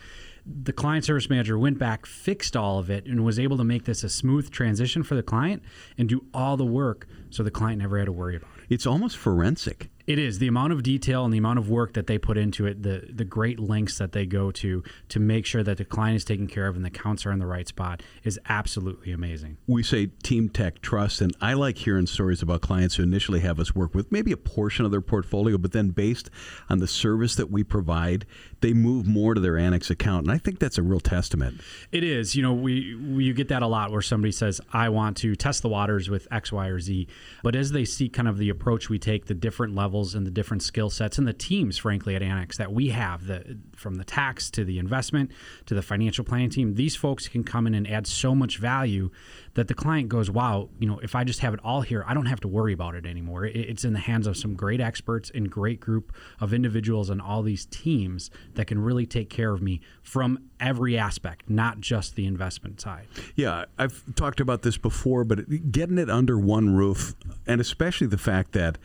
The 0.46 0.72
client 0.72 1.04
service 1.04 1.30
manager 1.30 1.58
went 1.58 1.78
back, 1.78 2.04
fixed 2.04 2.54
all 2.56 2.78
of 2.78 2.90
it, 2.90 3.06
and 3.06 3.24
was 3.24 3.38
able 3.38 3.56
to 3.56 3.64
make 3.64 3.84
this 3.84 4.04
a 4.04 4.10
smooth 4.10 4.50
transition 4.50 5.02
for 5.02 5.14
the 5.14 5.22
client 5.22 5.62
and 5.96 6.08
do 6.08 6.26
all 6.34 6.56
the 6.56 6.66
work 6.66 7.06
so 7.30 7.42
the 7.42 7.50
client 7.50 7.80
never 7.80 7.98
had 7.98 8.06
to 8.06 8.12
worry 8.12 8.36
about 8.36 8.50
it. 8.53 8.53
It's 8.68 8.86
almost 8.86 9.16
forensic. 9.16 9.90
It 10.06 10.18
is 10.18 10.38
the 10.38 10.48
amount 10.48 10.72
of 10.72 10.82
detail 10.82 11.24
and 11.24 11.32
the 11.32 11.38
amount 11.38 11.58
of 11.58 11.70
work 11.70 11.94
that 11.94 12.06
they 12.06 12.18
put 12.18 12.36
into 12.36 12.66
it, 12.66 12.82
the 12.82 13.08
the 13.10 13.24
great 13.24 13.58
lengths 13.58 13.98
that 13.98 14.12
they 14.12 14.26
go 14.26 14.50
to 14.50 14.82
to 15.08 15.20
make 15.20 15.46
sure 15.46 15.62
that 15.62 15.78
the 15.78 15.84
client 15.84 16.16
is 16.16 16.24
taken 16.24 16.46
care 16.46 16.66
of 16.66 16.76
and 16.76 16.84
the 16.84 16.88
accounts 16.88 17.24
are 17.24 17.32
in 17.32 17.38
the 17.38 17.46
right 17.46 17.66
spot 17.66 18.02
is 18.22 18.38
absolutely 18.48 19.12
amazing. 19.12 19.56
We 19.66 19.82
say 19.82 20.06
team 20.22 20.50
tax 20.50 20.78
trust, 20.82 21.20
and 21.22 21.34
I 21.40 21.54
like 21.54 21.78
hearing 21.78 22.06
stories 22.06 22.42
about 22.42 22.60
clients 22.60 22.96
who 22.96 23.02
initially 23.02 23.40
have 23.40 23.58
us 23.58 23.74
work 23.74 23.94
with 23.94 24.12
maybe 24.12 24.30
a 24.30 24.36
portion 24.36 24.84
of 24.84 24.90
their 24.90 25.00
portfolio, 25.00 25.56
but 25.56 25.72
then 25.72 25.88
based 25.88 26.28
on 26.68 26.80
the 26.80 26.86
service 26.86 27.34
that 27.36 27.50
we 27.50 27.64
provide, 27.64 28.26
they 28.60 28.74
move 28.74 29.06
more 29.06 29.32
to 29.32 29.40
their 29.40 29.56
annex 29.56 29.88
account, 29.88 30.26
and 30.26 30.32
I 30.32 30.38
think 30.38 30.58
that's 30.58 30.76
a 30.76 30.82
real 30.82 31.00
testament. 31.00 31.62
It 31.92 32.04
is. 32.04 32.36
You 32.36 32.42
know, 32.42 32.52
we, 32.52 32.94
we 32.94 33.24
you 33.24 33.32
get 33.32 33.48
that 33.48 33.62
a 33.62 33.66
lot 33.66 33.90
where 33.90 34.02
somebody 34.02 34.32
says, 34.32 34.60
"I 34.70 34.90
want 34.90 35.16
to 35.18 35.34
test 35.34 35.62
the 35.62 35.68
waters 35.70 36.10
with 36.10 36.28
X, 36.30 36.52
Y, 36.52 36.66
or 36.66 36.78
Z," 36.78 37.08
but 37.42 37.56
as 37.56 37.72
they 37.72 37.86
see 37.86 38.10
kind 38.10 38.28
of 38.28 38.36
the 38.36 38.50
approach 38.50 38.90
we 38.90 38.98
take, 38.98 39.26
the 39.26 39.34
different 39.34 39.74
levels 39.74 39.93
levels 39.94 40.14
and 40.16 40.26
the 40.26 40.30
different 40.30 40.62
skill 40.62 40.90
sets 40.90 41.18
and 41.18 41.28
the 41.28 41.32
teams, 41.32 41.78
frankly, 41.78 42.16
at 42.16 42.22
Annex 42.22 42.56
that 42.56 42.72
we 42.72 42.88
have, 42.88 43.26
the, 43.26 43.56
from 43.76 43.94
the 43.94 44.04
tax 44.04 44.50
to 44.50 44.64
the 44.64 44.78
investment 44.78 45.30
to 45.66 45.74
the 45.74 45.82
financial 45.82 46.24
planning 46.24 46.50
team, 46.50 46.74
these 46.74 46.96
folks 46.96 47.28
can 47.28 47.44
come 47.44 47.66
in 47.68 47.74
and 47.74 47.88
add 47.88 48.06
so 48.06 48.34
much 48.34 48.58
value 48.58 49.10
that 49.54 49.68
the 49.68 49.74
client 49.74 50.08
goes, 50.08 50.28
wow, 50.30 50.68
you 50.80 50.88
know, 50.88 50.98
if 50.98 51.14
I 51.14 51.22
just 51.22 51.38
have 51.40 51.54
it 51.54 51.60
all 51.62 51.82
here, 51.82 52.04
I 52.08 52.14
don't 52.14 52.26
have 52.26 52.40
to 52.40 52.48
worry 52.48 52.72
about 52.72 52.96
it 52.96 53.06
anymore. 53.06 53.44
It's 53.44 53.84
in 53.84 53.92
the 53.92 54.00
hands 54.00 54.26
of 54.26 54.36
some 54.36 54.54
great 54.54 54.80
experts 54.80 55.30
and 55.32 55.48
great 55.48 55.78
group 55.78 56.12
of 56.40 56.52
individuals 56.52 57.08
and 57.08 57.22
all 57.22 57.42
these 57.42 57.66
teams 57.66 58.32
that 58.54 58.66
can 58.66 58.80
really 58.80 59.06
take 59.06 59.30
care 59.30 59.52
of 59.52 59.62
me 59.62 59.80
from 60.02 60.40
every 60.58 60.98
aspect, 60.98 61.48
not 61.48 61.78
just 61.78 62.16
the 62.16 62.26
investment 62.26 62.80
side. 62.80 63.06
Yeah, 63.36 63.66
I've 63.78 64.02
talked 64.16 64.40
about 64.40 64.62
this 64.62 64.76
before, 64.76 65.22
but 65.22 65.70
getting 65.70 65.98
it 65.98 66.10
under 66.10 66.36
one 66.36 66.74
roof, 66.74 67.14
and 67.46 67.60
especially 67.60 68.08
the 68.08 68.18
fact 68.18 68.52
that 68.52 68.76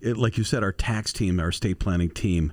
it, 0.00 0.16
like 0.16 0.38
you 0.38 0.44
said, 0.44 0.62
our 0.62 0.72
tax 0.72 1.12
team, 1.12 1.40
our 1.40 1.48
estate 1.48 1.78
planning 1.78 2.10
team, 2.10 2.52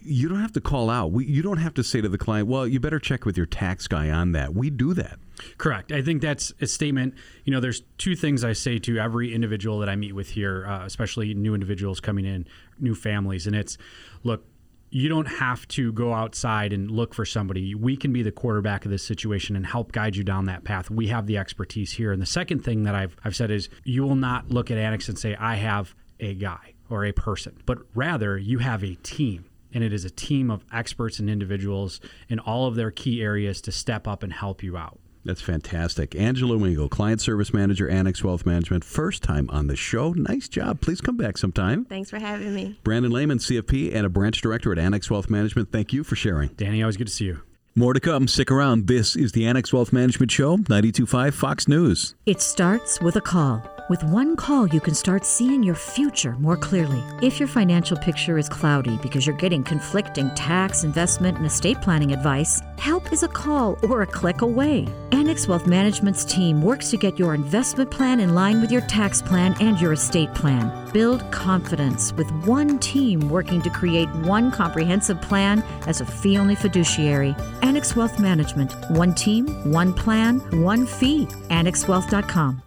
you 0.00 0.28
don't 0.28 0.40
have 0.40 0.52
to 0.52 0.60
call 0.60 0.90
out. 0.90 1.10
We, 1.10 1.26
you 1.26 1.42
don't 1.42 1.58
have 1.58 1.74
to 1.74 1.84
say 1.84 2.00
to 2.00 2.08
the 2.08 2.18
client, 2.18 2.48
well, 2.48 2.66
you 2.66 2.80
better 2.80 3.00
check 3.00 3.24
with 3.24 3.36
your 3.36 3.46
tax 3.46 3.86
guy 3.86 4.10
on 4.10 4.32
that. 4.32 4.54
We 4.54 4.70
do 4.70 4.94
that. 4.94 5.18
Correct. 5.58 5.92
I 5.92 6.02
think 6.02 6.22
that's 6.22 6.52
a 6.60 6.66
statement. 6.66 7.14
You 7.44 7.52
know, 7.52 7.60
there's 7.60 7.82
two 7.98 8.16
things 8.16 8.44
I 8.44 8.52
say 8.52 8.78
to 8.78 8.98
every 8.98 9.34
individual 9.34 9.80
that 9.80 9.88
I 9.88 9.96
meet 9.96 10.14
with 10.14 10.30
here, 10.30 10.66
uh, 10.66 10.84
especially 10.84 11.34
new 11.34 11.54
individuals 11.54 12.00
coming 12.00 12.24
in, 12.24 12.46
new 12.78 12.94
families. 12.94 13.46
And 13.46 13.54
it's, 13.54 13.76
look, 14.22 14.44
you 14.90 15.08
don't 15.08 15.26
have 15.26 15.68
to 15.68 15.92
go 15.92 16.14
outside 16.14 16.72
and 16.72 16.90
look 16.90 17.12
for 17.12 17.24
somebody. 17.24 17.74
We 17.74 17.96
can 17.96 18.12
be 18.12 18.22
the 18.22 18.32
quarterback 18.32 18.84
of 18.84 18.90
this 18.90 19.02
situation 19.02 19.54
and 19.54 19.66
help 19.66 19.92
guide 19.92 20.16
you 20.16 20.24
down 20.24 20.46
that 20.46 20.64
path. 20.64 20.90
We 20.90 21.08
have 21.08 21.26
the 21.26 21.36
expertise 21.36 21.92
here. 21.92 22.12
And 22.12 22.22
the 22.22 22.26
second 22.26 22.64
thing 22.64 22.84
that 22.84 22.94
I've, 22.94 23.16
I've 23.24 23.36
said 23.36 23.50
is 23.50 23.68
you 23.84 24.02
will 24.02 24.16
not 24.16 24.50
look 24.50 24.70
at 24.70 24.78
Annex 24.78 25.08
and 25.08 25.18
say, 25.18 25.36
I 25.36 25.56
have 25.56 25.94
a 26.20 26.34
guy 26.34 26.74
or 26.90 27.04
a 27.04 27.12
person, 27.12 27.62
but 27.66 27.78
rather 27.94 28.38
you 28.38 28.58
have 28.58 28.82
a 28.82 28.94
team. 28.96 29.44
And 29.72 29.84
it 29.84 29.92
is 29.92 30.06
a 30.06 30.10
team 30.10 30.50
of 30.50 30.64
experts 30.72 31.18
and 31.18 31.28
individuals 31.28 32.00
in 32.30 32.38
all 32.38 32.66
of 32.66 32.74
their 32.74 32.90
key 32.90 33.20
areas 33.20 33.60
to 33.62 33.72
step 33.72 34.08
up 34.08 34.22
and 34.22 34.32
help 34.32 34.62
you 34.62 34.78
out. 34.78 34.98
That's 35.26 35.42
fantastic. 35.42 36.14
Angela 36.14 36.56
Wingo, 36.56 36.88
Client 36.88 37.20
Service 37.20 37.52
Manager, 37.52 37.86
Annex 37.86 38.24
Wealth 38.24 38.46
Management, 38.46 38.82
first 38.82 39.22
time 39.22 39.50
on 39.50 39.66
the 39.66 39.76
show. 39.76 40.12
Nice 40.12 40.48
job. 40.48 40.80
Please 40.80 41.02
come 41.02 41.18
back 41.18 41.36
sometime. 41.36 41.84
Thanks 41.84 42.08
for 42.08 42.18
having 42.18 42.54
me. 42.54 42.78
Brandon 42.82 43.12
Lehman, 43.12 43.36
CFP 43.36 43.94
and 43.94 44.06
a 44.06 44.08
branch 44.08 44.40
director 44.40 44.72
at 44.72 44.78
Annex 44.78 45.10
Wealth 45.10 45.28
Management. 45.28 45.70
Thank 45.70 45.92
you 45.92 46.02
for 46.02 46.16
sharing. 46.16 46.48
Danny, 46.50 46.82
always 46.82 46.96
good 46.96 47.08
to 47.08 47.12
see 47.12 47.26
you. 47.26 47.42
More 47.78 47.92
to 47.92 48.00
come. 48.00 48.26
Stick 48.26 48.50
around. 48.50 48.88
This 48.88 49.14
is 49.14 49.30
the 49.30 49.46
Annex 49.46 49.72
Wealth 49.72 49.92
Management 49.92 50.32
Show, 50.32 50.56
925 50.56 51.32
Fox 51.32 51.68
News. 51.68 52.16
It 52.26 52.40
starts 52.40 53.00
with 53.00 53.14
a 53.14 53.20
call. 53.20 53.62
With 53.88 54.02
one 54.02 54.34
call, 54.34 54.66
you 54.66 54.80
can 54.80 54.96
start 54.96 55.24
seeing 55.24 55.62
your 55.62 55.76
future 55.76 56.32
more 56.40 56.56
clearly. 56.56 57.00
If 57.22 57.38
your 57.38 57.46
financial 57.46 57.96
picture 57.96 58.36
is 58.36 58.48
cloudy 58.48 58.98
because 59.00 59.28
you're 59.28 59.36
getting 59.36 59.62
conflicting 59.62 60.34
tax, 60.34 60.82
investment, 60.82 61.36
and 61.36 61.46
estate 61.46 61.80
planning 61.80 62.12
advice, 62.12 62.60
help 62.78 63.12
is 63.12 63.22
a 63.22 63.28
call 63.28 63.78
or 63.82 64.02
a 64.02 64.06
click 64.06 64.42
away. 64.42 64.86
Annex 65.12 65.48
Wealth 65.48 65.66
Management's 65.66 66.24
team 66.24 66.62
works 66.62 66.90
to 66.90 66.96
get 66.96 67.18
your 67.18 67.34
investment 67.34 67.90
plan 67.90 68.20
in 68.20 68.34
line 68.34 68.60
with 68.60 68.70
your 68.70 68.80
tax 68.82 69.20
plan 69.20 69.56
and 69.60 69.80
your 69.80 69.92
estate 69.92 70.32
plan. 70.34 70.90
Build 70.92 71.30
confidence 71.32 72.12
with 72.14 72.30
one 72.46 72.78
team 72.78 73.28
working 73.28 73.60
to 73.62 73.70
create 73.70 74.08
one 74.24 74.50
comprehensive 74.50 75.20
plan 75.20 75.62
as 75.86 76.00
a 76.00 76.06
fee 76.06 76.38
only 76.38 76.54
fiduciary. 76.54 77.34
Annex 77.62 77.96
Wealth 77.96 78.18
Management. 78.18 78.72
One 78.90 79.14
team, 79.14 79.46
one 79.70 79.92
plan, 79.92 80.40
one 80.62 80.86
fee. 80.86 81.26
AnnexWealth.com. 81.50 82.62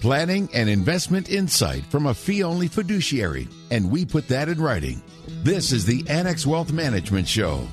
Planning 0.00 0.50
and 0.52 0.68
investment 0.68 1.30
insight 1.30 1.82
from 1.86 2.06
a 2.06 2.12
fee 2.12 2.42
only 2.42 2.68
fiduciary, 2.68 3.48
and 3.70 3.90
we 3.90 4.04
put 4.04 4.28
that 4.28 4.50
in 4.50 4.60
writing. 4.60 5.02
This 5.42 5.72
is 5.72 5.86
the 5.86 6.04
Annex 6.10 6.46
Wealth 6.46 6.72
Management 6.72 7.26
Show. 7.26 7.66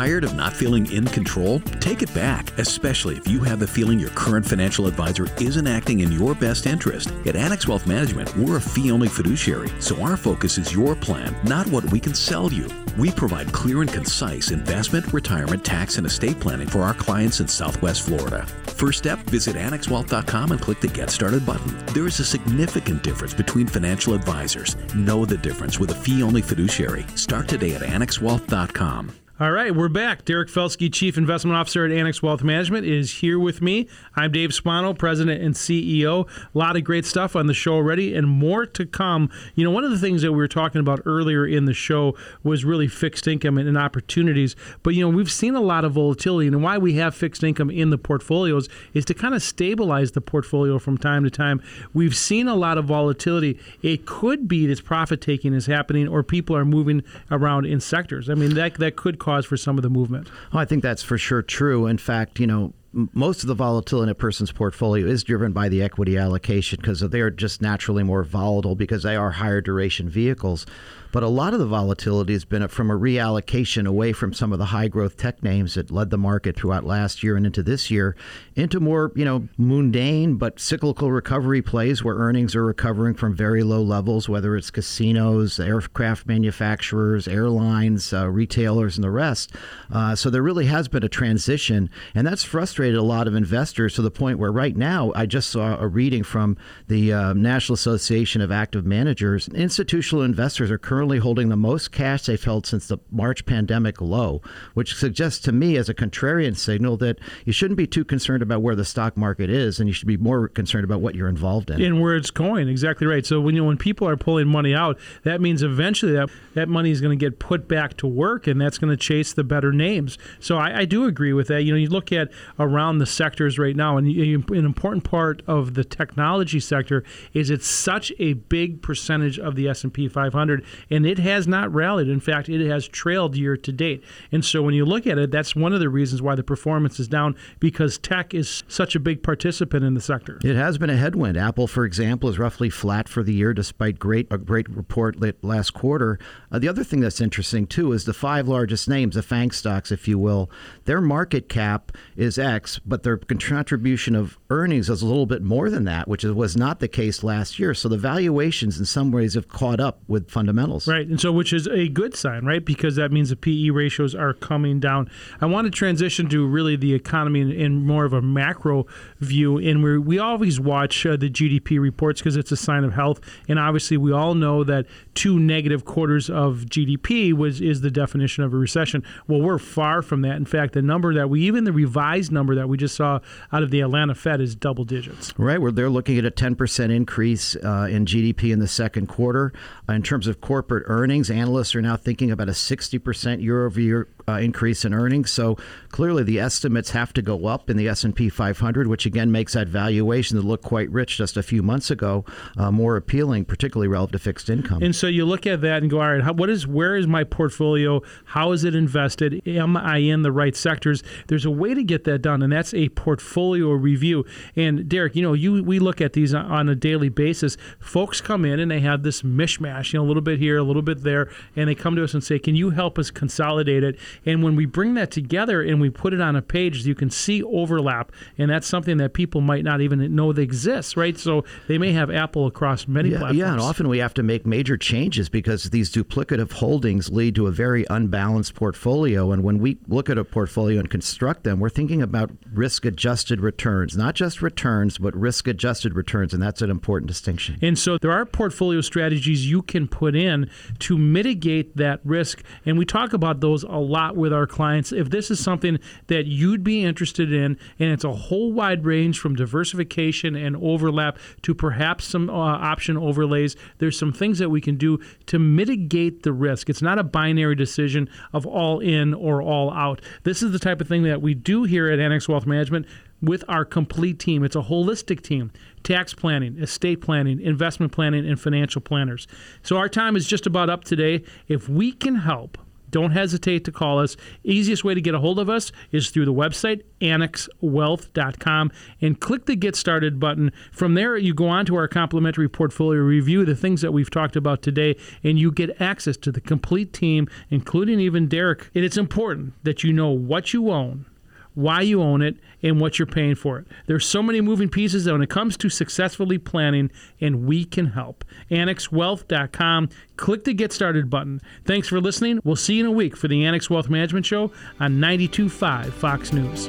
Tired 0.00 0.24
of 0.24 0.34
not 0.34 0.54
feeling 0.54 0.90
in 0.90 1.06
control? 1.06 1.60
Take 1.78 2.00
it 2.00 2.14
back, 2.14 2.58
especially 2.58 3.18
if 3.18 3.28
you 3.28 3.40
have 3.40 3.58
the 3.58 3.66
feeling 3.66 3.98
your 3.98 4.08
current 4.12 4.46
financial 4.46 4.86
advisor 4.86 5.26
isn't 5.38 5.66
acting 5.66 6.00
in 6.00 6.10
your 6.10 6.34
best 6.34 6.64
interest. 6.64 7.12
At 7.26 7.36
Annex 7.36 7.68
Wealth 7.68 7.86
Management, 7.86 8.34
we're 8.34 8.56
a 8.56 8.60
fee 8.62 8.90
only 8.90 9.08
fiduciary, 9.08 9.68
so 9.78 10.00
our 10.00 10.16
focus 10.16 10.56
is 10.56 10.72
your 10.72 10.96
plan, 10.96 11.36
not 11.44 11.66
what 11.66 11.84
we 11.92 12.00
can 12.00 12.14
sell 12.14 12.50
you. 12.50 12.66
We 12.96 13.10
provide 13.10 13.52
clear 13.52 13.82
and 13.82 13.92
concise 13.92 14.52
investment, 14.52 15.12
retirement, 15.12 15.66
tax, 15.66 15.98
and 15.98 16.06
estate 16.06 16.40
planning 16.40 16.68
for 16.68 16.80
our 16.80 16.94
clients 16.94 17.40
in 17.40 17.48
Southwest 17.48 18.00
Florida. 18.00 18.46
First 18.68 19.00
step, 19.00 19.18
visit 19.28 19.54
AnnexWealth.com 19.56 20.52
and 20.52 20.60
click 20.62 20.80
the 20.80 20.88
Get 20.88 21.10
Started 21.10 21.44
button. 21.44 21.76
There 21.92 22.06
is 22.06 22.18
a 22.20 22.24
significant 22.24 23.02
difference 23.02 23.34
between 23.34 23.66
financial 23.66 24.14
advisors. 24.14 24.76
Know 24.94 25.26
the 25.26 25.36
difference 25.36 25.78
with 25.78 25.90
a 25.90 25.94
fee 25.94 26.22
only 26.22 26.40
fiduciary. 26.40 27.04
Start 27.16 27.48
today 27.48 27.74
at 27.74 27.82
AnnexWealth.com. 27.82 29.19
All 29.40 29.52
right, 29.52 29.74
we're 29.74 29.88
back. 29.88 30.26
Derek 30.26 30.50
Felsky, 30.50 30.92
Chief 30.92 31.16
Investment 31.16 31.56
Officer 31.56 31.86
at 31.86 31.90
Annex 31.90 32.22
Wealth 32.22 32.42
Management, 32.42 32.84
is 32.86 33.10
here 33.10 33.38
with 33.38 33.62
me. 33.62 33.88
I'm 34.14 34.32
Dave 34.32 34.52
Spano, 34.52 34.92
President 34.92 35.42
and 35.42 35.54
CEO. 35.54 36.28
A 36.54 36.58
lot 36.58 36.76
of 36.76 36.84
great 36.84 37.06
stuff 37.06 37.34
on 37.34 37.46
the 37.46 37.54
show 37.54 37.72
already, 37.72 38.14
and 38.14 38.28
more 38.28 38.66
to 38.66 38.84
come. 38.84 39.30
You 39.54 39.64
know, 39.64 39.70
one 39.70 39.82
of 39.82 39.92
the 39.92 39.98
things 39.98 40.20
that 40.20 40.32
we 40.32 40.36
were 40.36 40.46
talking 40.46 40.82
about 40.82 41.00
earlier 41.06 41.46
in 41.46 41.64
the 41.64 41.72
show 41.72 42.18
was 42.42 42.66
really 42.66 42.86
fixed 42.86 43.26
income 43.26 43.56
and, 43.56 43.66
and 43.66 43.78
opportunities. 43.78 44.56
But, 44.82 44.94
you 44.94 45.00
know, 45.00 45.08
we've 45.08 45.32
seen 45.32 45.54
a 45.54 45.62
lot 45.62 45.86
of 45.86 45.92
volatility, 45.92 46.46
and 46.46 46.62
why 46.62 46.76
we 46.76 46.96
have 46.96 47.14
fixed 47.14 47.42
income 47.42 47.70
in 47.70 47.88
the 47.88 47.96
portfolios 47.96 48.68
is 48.92 49.06
to 49.06 49.14
kind 49.14 49.34
of 49.34 49.42
stabilize 49.42 50.10
the 50.10 50.20
portfolio 50.20 50.78
from 50.78 50.98
time 50.98 51.24
to 51.24 51.30
time. 51.30 51.62
We've 51.94 52.14
seen 52.14 52.46
a 52.46 52.54
lot 52.54 52.76
of 52.76 52.84
volatility. 52.84 53.58
It 53.80 54.04
could 54.04 54.48
be 54.48 54.66
this 54.66 54.82
profit 54.82 55.22
taking 55.22 55.54
is 55.54 55.64
happening, 55.64 56.08
or 56.08 56.22
people 56.22 56.54
are 56.54 56.66
moving 56.66 57.02
around 57.30 57.64
in 57.64 57.80
sectors. 57.80 58.28
I 58.28 58.34
mean, 58.34 58.52
that, 58.56 58.74
that 58.74 58.96
could 58.96 59.18
cause 59.18 59.29
cause 59.30 59.46
for 59.46 59.56
some 59.56 59.78
of 59.78 59.82
the 59.82 59.90
movement. 59.90 60.28
Oh, 60.52 60.58
I 60.58 60.64
think 60.64 60.82
that's 60.82 61.04
for 61.04 61.16
sure 61.16 61.40
true. 61.40 61.86
In 61.86 61.98
fact, 61.98 62.40
you 62.40 62.48
know, 62.48 62.72
most 62.92 63.42
of 63.42 63.46
the 63.46 63.54
volatility 63.54 64.04
in 64.04 64.08
a 64.08 64.14
person's 64.14 64.50
portfolio 64.50 65.06
is 65.06 65.22
driven 65.22 65.52
by 65.52 65.68
the 65.68 65.82
equity 65.82 66.16
allocation 66.16 66.78
because 66.80 67.00
they 67.00 67.20
are 67.20 67.30
just 67.30 67.62
naturally 67.62 68.02
more 68.02 68.24
volatile 68.24 68.74
because 68.74 69.04
they 69.04 69.14
are 69.14 69.30
higher 69.30 69.60
duration 69.60 70.08
vehicles. 70.08 70.66
But 71.12 71.22
a 71.24 71.28
lot 71.28 71.54
of 71.54 71.58
the 71.58 71.66
volatility 71.66 72.34
has 72.34 72.44
been 72.44 72.66
from 72.68 72.90
a 72.90 72.98
reallocation 72.98 73.86
away 73.86 74.12
from 74.12 74.32
some 74.32 74.52
of 74.52 74.58
the 74.58 74.66
high 74.66 74.88
growth 74.88 75.16
tech 75.16 75.42
names 75.42 75.74
that 75.74 75.90
led 75.90 76.10
the 76.10 76.18
market 76.18 76.56
throughout 76.56 76.84
last 76.84 77.22
year 77.22 77.36
and 77.36 77.44
into 77.44 77.62
this 77.62 77.90
year 77.90 78.14
into 78.54 78.78
more, 78.78 79.10
you 79.16 79.24
know, 79.24 79.48
mundane 79.58 80.36
but 80.36 80.60
cyclical 80.60 81.10
recovery 81.10 81.62
plays 81.62 82.04
where 82.04 82.16
earnings 82.16 82.54
are 82.54 82.64
recovering 82.64 83.14
from 83.14 83.34
very 83.34 83.62
low 83.62 83.82
levels, 83.82 84.28
whether 84.28 84.56
it's 84.56 84.70
casinos, 84.70 85.58
aircraft 85.58 86.26
manufacturers, 86.26 87.26
airlines, 87.26 88.12
uh, 88.12 88.28
retailers, 88.28 88.96
and 88.96 89.04
the 89.04 89.10
rest. 89.10 89.52
Uh, 89.92 90.14
so 90.14 90.30
there 90.30 90.42
really 90.42 90.66
has 90.66 90.86
been 90.86 91.02
a 91.02 91.08
transition, 91.08 91.90
and 92.14 92.26
that's 92.26 92.44
frustrated 92.80 92.98
a 92.98 93.02
lot 93.02 93.28
of 93.28 93.34
investors 93.34 93.92
to 93.92 94.00
the 94.00 94.10
point 94.10 94.38
where 94.38 94.50
right 94.50 94.74
now 94.74 95.12
I 95.14 95.26
just 95.26 95.50
saw 95.50 95.78
a 95.78 95.86
reading 95.86 96.22
from 96.22 96.56
the 96.88 97.12
uh, 97.12 97.32
National 97.34 97.74
Association 97.74 98.40
of 98.40 98.50
Active 98.50 98.86
Managers. 98.86 99.48
Institutional 99.48 100.24
investors 100.24 100.70
are 100.70 100.78
currently 100.78 101.18
holding 101.18 101.50
the 101.50 101.56
most 101.56 101.92
cash 101.92 102.24
they've 102.24 102.42
held 102.42 102.64
since 102.64 102.88
the 102.88 102.96
March 103.10 103.44
pandemic 103.44 104.00
low, 104.00 104.40
which 104.72 104.94
suggests 104.94 105.40
to 105.40 105.52
me 105.52 105.76
as 105.76 105.90
a 105.90 105.94
contrarian 105.94 106.56
signal 106.56 106.96
that 106.96 107.18
you 107.44 107.52
shouldn't 107.52 107.76
be 107.76 107.86
too 107.86 108.02
concerned 108.02 108.42
about 108.42 108.62
where 108.62 108.74
the 108.74 108.86
stock 108.86 109.14
market 109.14 109.50
is, 109.50 109.78
and 109.78 109.86
you 109.86 109.92
should 109.92 110.08
be 110.08 110.16
more 110.16 110.48
concerned 110.48 110.84
about 110.84 111.02
what 111.02 111.14
you're 111.14 111.28
involved 111.28 111.68
in 111.68 111.82
and 111.82 112.00
where 112.00 112.16
it's 112.16 112.30
going. 112.30 112.66
Exactly 112.66 113.06
right. 113.06 113.26
So 113.26 113.42
when 113.42 113.54
you 113.54 113.62
when 113.62 113.76
people 113.76 114.08
are 114.08 114.16
pulling 114.16 114.48
money 114.48 114.74
out, 114.74 114.98
that 115.24 115.42
means 115.42 115.62
eventually 115.62 116.12
that 116.12 116.30
that 116.54 116.70
money 116.70 116.90
is 116.90 117.02
going 117.02 117.18
to 117.18 117.22
get 117.22 117.38
put 117.38 117.68
back 117.68 117.98
to 117.98 118.06
work, 118.06 118.46
and 118.46 118.58
that's 118.58 118.78
going 118.78 118.90
to 118.90 118.96
chase 118.96 119.34
the 119.34 119.44
better 119.44 119.70
names. 119.70 120.16
So 120.38 120.56
I, 120.56 120.78
I, 120.78 120.84
do 120.86 121.04
agree 121.04 121.34
with 121.34 121.48
that. 121.48 121.62
You 121.62 121.72
know, 121.72 121.78
you 121.78 121.90
look 121.90 122.10
at 122.10 122.30
around 122.70 122.98
the 122.98 123.06
sectors 123.06 123.58
right 123.58 123.76
now, 123.76 123.96
and 123.96 124.06
an 124.06 124.64
important 124.64 125.04
part 125.04 125.42
of 125.46 125.74
the 125.74 125.84
technology 125.84 126.60
sector 126.60 127.04
is 127.32 127.50
it's 127.50 127.66
such 127.66 128.12
a 128.18 128.34
big 128.34 128.82
percentage 128.82 129.38
of 129.38 129.56
the 129.56 129.68
S 129.68 129.84
and 129.84 129.92
P 129.92 130.08
500, 130.08 130.64
and 130.90 131.06
it 131.06 131.18
has 131.18 131.46
not 131.46 131.72
rallied. 131.72 132.08
In 132.08 132.20
fact, 132.20 132.48
it 132.48 132.66
has 132.68 132.88
trailed 132.88 133.36
year 133.36 133.56
to 133.56 133.72
date. 133.72 134.02
And 134.32 134.44
so 134.44 134.62
when 134.62 134.74
you 134.74 134.84
look 134.84 135.06
at 135.06 135.18
it, 135.18 135.30
that's 135.30 135.56
one 135.56 135.72
of 135.72 135.80
the 135.80 135.88
reasons 135.88 136.22
why 136.22 136.34
the 136.34 136.42
performance 136.42 137.00
is 137.00 137.08
down 137.08 137.36
because 137.58 137.98
tech 137.98 138.34
is 138.34 138.62
such 138.68 138.94
a 138.94 139.00
big 139.00 139.22
participant 139.22 139.84
in 139.84 139.94
the 139.94 140.00
sector. 140.00 140.38
It 140.42 140.56
has 140.56 140.78
been 140.78 140.90
a 140.90 140.96
headwind. 140.96 141.36
Apple, 141.36 141.66
for 141.66 141.84
example, 141.84 142.28
is 142.28 142.38
roughly 142.38 142.70
flat 142.70 143.08
for 143.08 143.22
the 143.22 143.34
year, 143.34 143.52
despite 143.52 143.98
great 143.98 144.26
a 144.30 144.38
great 144.38 144.68
report 144.68 145.16
last 145.42 145.74
quarter. 145.74 146.18
Uh, 146.50 146.58
the 146.58 146.68
other 146.68 146.84
thing 146.84 147.00
that's 147.00 147.20
interesting 147.20 147.66
too 147.66 147.92
is 147.92 148.04
the 148.04 148.12
five 148.12 148.48
largest 148.48 148.88
names, 148.88 149.14
the 149.14 149.22
FANG 149.22 149.50
stocks, 149.50 149.90
if 149.90 150.06
you 150.06 150.18
will. 150.18 150.50
Their 150.84 151.00
market 151.00 151.48
cap 151.48 151.92
is 152.16 152.38
X, 152.38 152.59
but 152.84 153.02
their 153.02 153.16
contribution 153.16 154.14
of 154.14 154.38
earnings 154.50 154.88
is 154.88 155.02
a 155.02 155.06
little 155.06 155.26
bit 155.26 155.42
more 155.42 155.70
than 155.70 155.84
that, 155.84 156.08
which 156.08 156.24
was 156.24 156.56
not 156.56 156.80
the 156.80 156.88
case 156.88 157.22
last 157.22 157.58
year. 157.58 157.74
So 157.74 157.88
the 157.88 157.96
valuations, 157.96 158.78
in 158.78 158.84
some 158.84 159.10
ways, 159.10 159.34
have 159.34 159.48
caught 159.48 159.80
up 159.80 160.00
with 160.08 160.30
fundamentals. 160.30 160.86
Right, 160.88 161.06
and 161.06 161.20
so 161.20 161.32
which 161.32 161.52
is 161.52 161.66
a 161.68 161.88
good 161.88 162.14
sign, 162.14 162.44
right? 162.44 162.64
Because 162.64 162.96
that 162.96 163.12
means 163.12 163.30
the 163.30 163.36
PE 163.36 163.70
ratios 163.70 164.14
are 164.14 164.32
coming 164.32 164.80
down. 164.80 165.10
I 165.40 165.46
want 165.46 165.66
to 165.66 165.70
transition 165.70 166.28
to 166.30 166.46
really 166.46 166.76
the 166.76 166.94
economy 166.94 167.40
in, 167.40 167.52
in 167.52 167.86
more 167.86 168.04
of 168.04 168.12
a 168.12 168.22
macro 168.22 168.86
view, 169.18 169.58
and 169.58 169.82
we 169.82 169.98
we 169.98 170.18
always 170.18 170.60
watch 170.60 171.06
uh, 171.06 171.16
the 171.16 171.30
GDP 171.30 171.80
reports 171.80 172.20
because 172.20 172.36
it's 172.36 172.52
a 172.52 172.56
sign 172.56 172.84
of 172.84 172.94
health, 172.94 173.20
and 173.48 173.58
obviously 173.58 173.96
we 173.96 174.12
all 174.12 174.34
know 174.34 174.64
that 174.64 174.86
two 175.14 175.38
negative 175.38 175.84
quarters 175.84 176.30
of 176.30 176.66
GDP 176.66 177.32
was 177.32 177.60
is 177.60 177.80
the 177.80 177.90
definition 177.90 178.44
of 178.44 178.52
a 178.52 178.56
recession. 178.56 179.02
Well, 179.26 179.40
we're 179.40 179.58
far 179.58 180.02
from 180.02 180.22
that. 180.22 180.36
In 180.36 180.46
fact, 180.46 180.74
the 180.74 180.82
number 180.82 181.14
that 181.14 181.30
we 181.30 181.42
even 181.42 181.64
the 181.64 181.72
revised 181.72 182.32
number 182.32 182.49
that 182.54 182.68
we 182.68 182.76
just 182.76 182.94
saw 182.94 183.20
out 183.52 183.62
of 183.62 183.70
the 183.70 183.80
Atlanta 183.80 184.14
Fed 184.14 184.40
is 184.40 184.54
double 184.54 184.84
digits. 184.84 185.32
Right, 185.38 185.58
they're 185.74 185.90
looking 185.90 186.18
at 186.18 186.24
a 186.24 186.30
10% 186.30 186.90
increase 186.90 187.56
uh, 187.56 187.88
in 187.90 188.06
GDP 188.06 188.52
in 188.52 188.58
the 188.58 188.68
second 188.68 189.08
quarter. 189.08 189.52
Uh, 189.88 189.94
in 189.94 190.02
terms 190.02 190.26
of 190.26 190.40
corporate 190.40 190.84
earnings, 190.86 191.30
analysts 191.30 191.74
are 191.74 191.82
now 191.82 191.96
thinking 191.96 192.30
about 192.30 192.48
a 192.48 192.52
60% 192.52 193.42
year 193.42 193.66
over 193.66 193.80
year 193.80 194.08
uh, 194.30 194.38
increase 194.38 194.84
in 194.84 194.94
earnings. 194.94 195.30
So 195.30 195.56
clearly, 195.88 196.22
the 196.22 196.38
estimates 196.40 196.90
have 196.90 197.12
to 197.14 197.22
go 197.22 197.46
up 197.46 197.70
in 197.70 197.76
the 197.76 197.88
S&P 197.88 198.28
500, 198.28 198.86
which 198.86 199.06
again 199.06 199.32
makes 199.32 199.54
that 199.54 199.68
valuation 199.68 200.36
that 200.36 200.44
looked 200.44 200.64
quite 200.64 200.90
rich 200.90 201.16
just 201.16 201.36
a 201.36 201.42
few 201.42 201.62
months 201.62 201.90
ago 201.90 202.24
uh, 202.56 202.70
more 202.70 202.96
appealing, 202.96 203.44
particularly 203.44 203.88
relative 203.88 204.12
to 204.12 204.18
fixed 204.18 204.50
income. 204.50 204.82
And 204.82 204.94
so 204.94 205.06
you 205.06 205.24
look 205.24 205.46
at 205.46 205.60
that 205.62 205.82
and 205.82 205.90
go, 205.90 206.00
all 206.00 206.12
right, 206.12 206.22
how, 206.22 206.32
what 206.32 206.50
is 206.50 206.66
where 206.66 206.96
is 206.96 207.06
my 207.06 207.24
portfolio? 207.24 208.02
How 208.26 208.52
is 208.52 208.64
it 208.64 208.74
invested? 208.74 209.46
Am 209.46 209.76
I 209.76 209.98
in 209.98 210.22
the 210.22 210.32
right 210.32 210.56
sectors? 210.56 211.02
There's 211.28 211.44
a 211.44 211.50
way 211.50 211.74
to 211.74 211.82
get 211.82 212.04
that 212.04 212.20
done, 212.22 212.42
and 212.42 212.52
that's 212.52 212.74
a 212.74 212.88
portfolio 212.90 213.70
review. 213.70 214.24
And 214.56 214.88
Derek, 214.88 215.16
you 215.16 215.22
know, 215.22 215.32
you 215.32 215.62
we 215.62 215.78
look 215.78 216.00
at 216.00 216.12
these 216.12 216.34
on 216.34 216.68
a 216.68 216.74
daily 216.74 217.08
basis. 217.08 217.56
Folks 217.78 218.20
come 218.20 218.44
in 218.44 218.60
and 218.60 218.70
they 218.70 218.80
have 218.80 219.02
this 219.02 219.22
mishmash, 219.22 219.92
you 219.92 219.98
know, 219.98 220.04
a 220.04 220.08
little 220.08 220.22
bit 220.22 220.38
here, 220.38 220.58
a 220.58 220.62
little 220.62 220.82
bit 220.82 221.02
there, 221.02 221.30
and 221.56 221.68
they 221.68 221.74
come 221.74 221.96
to 221.96 222.04
us 222.04 222.14
and 222.14 222.22
say, 222.22 222.38
"Can 222.38 222.54
you 222.54 222.70
help 222.70 222.98
us 222.98 223.10
consolidate 223.10 223.84
it?" 223.84 223.98
And 224.26 224.42
when 224.42 224.56
we 224.56 224.66
bring 224.66 224.94
that 224.94 225.10
together 225.10 225.62
and 225.62 225.80
we 225.80 225.90
put 225.90 226.12
it 226.12 226.20
on 226.20 226.36
a 226.36 226.42
page, 226.42 226.86
you 226.86 226.94
can 226.94 227.10
see 227.10 227.42
overlap, 227.42 228.12
and 228.38 228.50
that's 228.50 228.66
something 228.66 228.98
that 228.98 229.12
people 229.12 229.40
might 229.40 229.64
not 229.64 229.80
even 229.80 230.14
know 230.14 230.32
that 230.32 230.40
exists, 230.40 230.96
right? 230.96 231.18
So 231.18 231.44
they 231.68 231.78
may 231.78 231.92
have 231.92 232.10
Apple 232.10 232.46
across 232.46 232.88
many 232.88 233.10
yeah, 233.10 233.18
platforms. 233.18 233.38
Yeah, 233.38 233.52
and 233.52 233.60
often 233.60 233.88
we 233.88 233.98
have 233.98 234.14
to 234.14 234.22
make 234.22 234.46
major 234.46 234.76
changes 234.76 235.28
because 235.28 235.70
these 235.70 235.90
duplicative 235.90 236.52
holdings 236.52 237.10
lead 237.10 237.34
to 237.36 237.46
a 237.46 237.50
very 237.50 237.86
unbalanced 237.90 238.54
portfolio. 238.54 239.32
And 239.32 239.42
when 239.44 239.58
we 239.58 239.78
look 239.88 240.10
at 240.10 240.18
a 240.18 240.24
portfolio 240.24 240.80
and 240.80 240.90
construct 240.90 241.44
them, 241.44 241.60
we're 241.60 241.68
thinking 241.68 242.02
about 242.02 242.30
risk 242.52 242.84
adjusted 242.84 243.40
returns, 243.40 243.96
not 243.96 244.14
just 244.14 244.42
returns, 244.42 244.98
but 244.98 245.14
risk 245.14 245.46
adjusted 245.46 245.94
returns. 245.94 246.34
And 246.34 246.42
that's 246.42 246.62
an 246.62 246.70
important 246.70 247.08
distinction. 247.08 247.58
And 247.62 247.78
so 247.78 247.98
there 247.98 248.12
are 248.12 248.24
portfolio 248.24 248.80
strategies 248.80 249.50
you 249.50 249.62
can 249.62 249.88
put 249.88 250.14
in 250.14 250.50
to 250.80 250.98
mitigate 250.98 251.76
that 251.76 252.00
risk. 252.04 252.42
And 252.64 252.78
we 252.78 252.84
talk 252.84 253.12
about 253.12 253.40
those 253.40 253.62
a 253.64 253.78
lot 254.10 254.20
with 254.20 254.32
our 254.32 254.46
clients. 254.46 254.92
If 254.92 255.10
this 255.10 255.30
is 255.30 255.40
something 255.40 255.78
that 256.08 256.26
you'd 256.26 256.64
be 256.64 256.84
interested 256.84 257.32
in, 257.32 257.58
and 257.78 257.90
it's 257.90 258.04
a 258.04 258.12
whole 258.12 258.52
wide 258.52 258.84
range 258.84 259.18
from 259.18 259.34
diversification 259.34 260.36
and 260.36 260.56
overlap 260.56 261.18
to 261.42 261.54
perhaps 261.54 262.04
some 262.04 262.28
uh, 262.28 262.32
option 262.32 262.96
overlays, 262.96 263.56
there's 263.78 263.98
some 263.98 264.12
things 264.12 264.38
that 264.38 264.50
we 264.50 264.60
can 264.60 264.76
do 264.76 264.98
to 265.26 265.38
mitigate 265.38 266.22
the 266.22 266.32
risk. 266.32 266.68
It's 266.68 266.82
not 266.82 266.98
a 266.98 267.04
binary 267.04 267.54
decision 267.54 268.08
of 268.32 268.46
all 268.46 268.80
in 268.80 269.14
or 269.14 269.42
all 269.42 269.72
out. 269.72 270.00
This 270.24 270.42
is 270.42 270.52
the 270.52 270.58
type 270.58 270.80
of 270.80 270.88
thing 270.88 271.02
that 271.04 271.22
we 271.22 271.34
do 271.34 271.64
here 271.64 271.88
at 271.88 271.98
Annex 271.98 272.28
Wealth 272.28 272.46
Management 272.46 272.86
with 273.22 273.44
our 273.48 273.66
complete 273.66 274.18
team. 274.18 274.42
It's 274.42 274.56
a 274.56 274.62
holistic 274.62 275.22
team 275.22 275.52
tax 275.82 276.14
planning, 276.14 276.58
estate 276.58 277.00
planning, 277.00 277.40
investment 277.40 277.92
planning, 277.92 278.26
and 278.26 278.40
financial 278.40 278.80
planners. 278.80 279.26
So 279.62 279.76
our 279.76 279.88
time 279.88 280.16
is 280.16 280.26
just 280.26 280.46
about 280.46 280.70
up 280.70 280.84
today. 280.84 281.24
If 281.48 281.68
we 281.68 281.92
can 281.92 282.16
help, 282.16 282.58
don't 282.90 283.12
hesitate 283.12 283.64
to 283.64 283.72
call 283.72 283.98
us. 283.98 284.16
Easiest 284.44 284.84
way 284.84 284.94
to 284.94 285.00
get 285.00 285.14
a 285.14 285.20
hold 285.20 285.38
of 285.38 285.48
us 285.48 285.72
is 285.92 286.10
through 286.10 286.24
the 286.24 286.34
website, 286.34 286.82
annexwealth.com, 287.00 288.72
and 289.00 289.20
click 289.20 289.46
the 289.46 289.56
Get 289.56 289.76
Started 289.76 290.20
button. 290.20 290.52
From 290.72 290.94
there, 290.94 291.16
you 291.16 291.34
go 291.34 291.48
on 291.48 291.66
to 291.66 291.76
our 291.76 291.88
complimentary 291.88 292.48
portfolio 292.48 293.00
review, 293.00 293.44
the 293.44 293.56
things 293.56 293.80
that 293.82 293.92
we've 293.92 294.10
talked 294.10 294.36
about 294.36 294.62
today, 294.62 294.96
and 295.22 295.38
you 295.38 295.50
get 295.52 295.80
access 295.80 296.16
to 296.18 296.32
the 296.32 296.40
complete 296.40 296.92
team, 296.92 297.28
including 297.50 298.00
even 298.00 298.28
Derek. 298.28 298.70
And 298.74 298.84
it's 298.84 298.96
important 298.96 299.54
that 299.64 299.84
you 299.84 299.92
know 299.92 300.10
what 300.10 300.52
you 300.52 300.70
own 300.70 301.06
why 301.54 301.80
you 301.80 302.02
own 302.02 302.22
it, 302.22 302.36
and 302.62 302.80
what 302.80 302.98
you're 302.98 303.06
paying 303.06 303.34
for 303.34 303.58
it. 303.58 303.66
There's 303.86 304.06
so 304.06 304.22
many 304.22 304.40
moving 304.40 304.68
pieces 304.68 305.04
that 305.04 305.12
when 305.12 305.22
it 305.22 305.30
comes 305.30 305.56
to 305.58 305.68
successfully 305.68 306.38
planning, 306.38 306.90
and 307.20 307.46
we 307.46 307.64
can 307.64 307.86
help. 307.86 308.24
AnnexWealth.com. 308.50 309.88
Click 310.16 310.44
the 310.44 310.54
Get 310.54 310.72
Started 310.72 311.08
button. 311.08 311.40
Thanks 311.64 311.88
for 311.88 312.00
listening. 312.00 312.40
We'll 312.44 312.56
see 312.56 312.74
you 312.74 312.84
in 312.84 312.86
a 312.86 312.92
week 312.92 313.16
for 313.16 313.28
the 313.28 313.44
Annex 313.44 313.70
Wealth 313.70 313.88
Management 313.88 314.26
Show 314.26 314.52
on 314.78 314.96
92.5 314.96 315.92
Fox 315.92 316.32
News. 316.32 316.68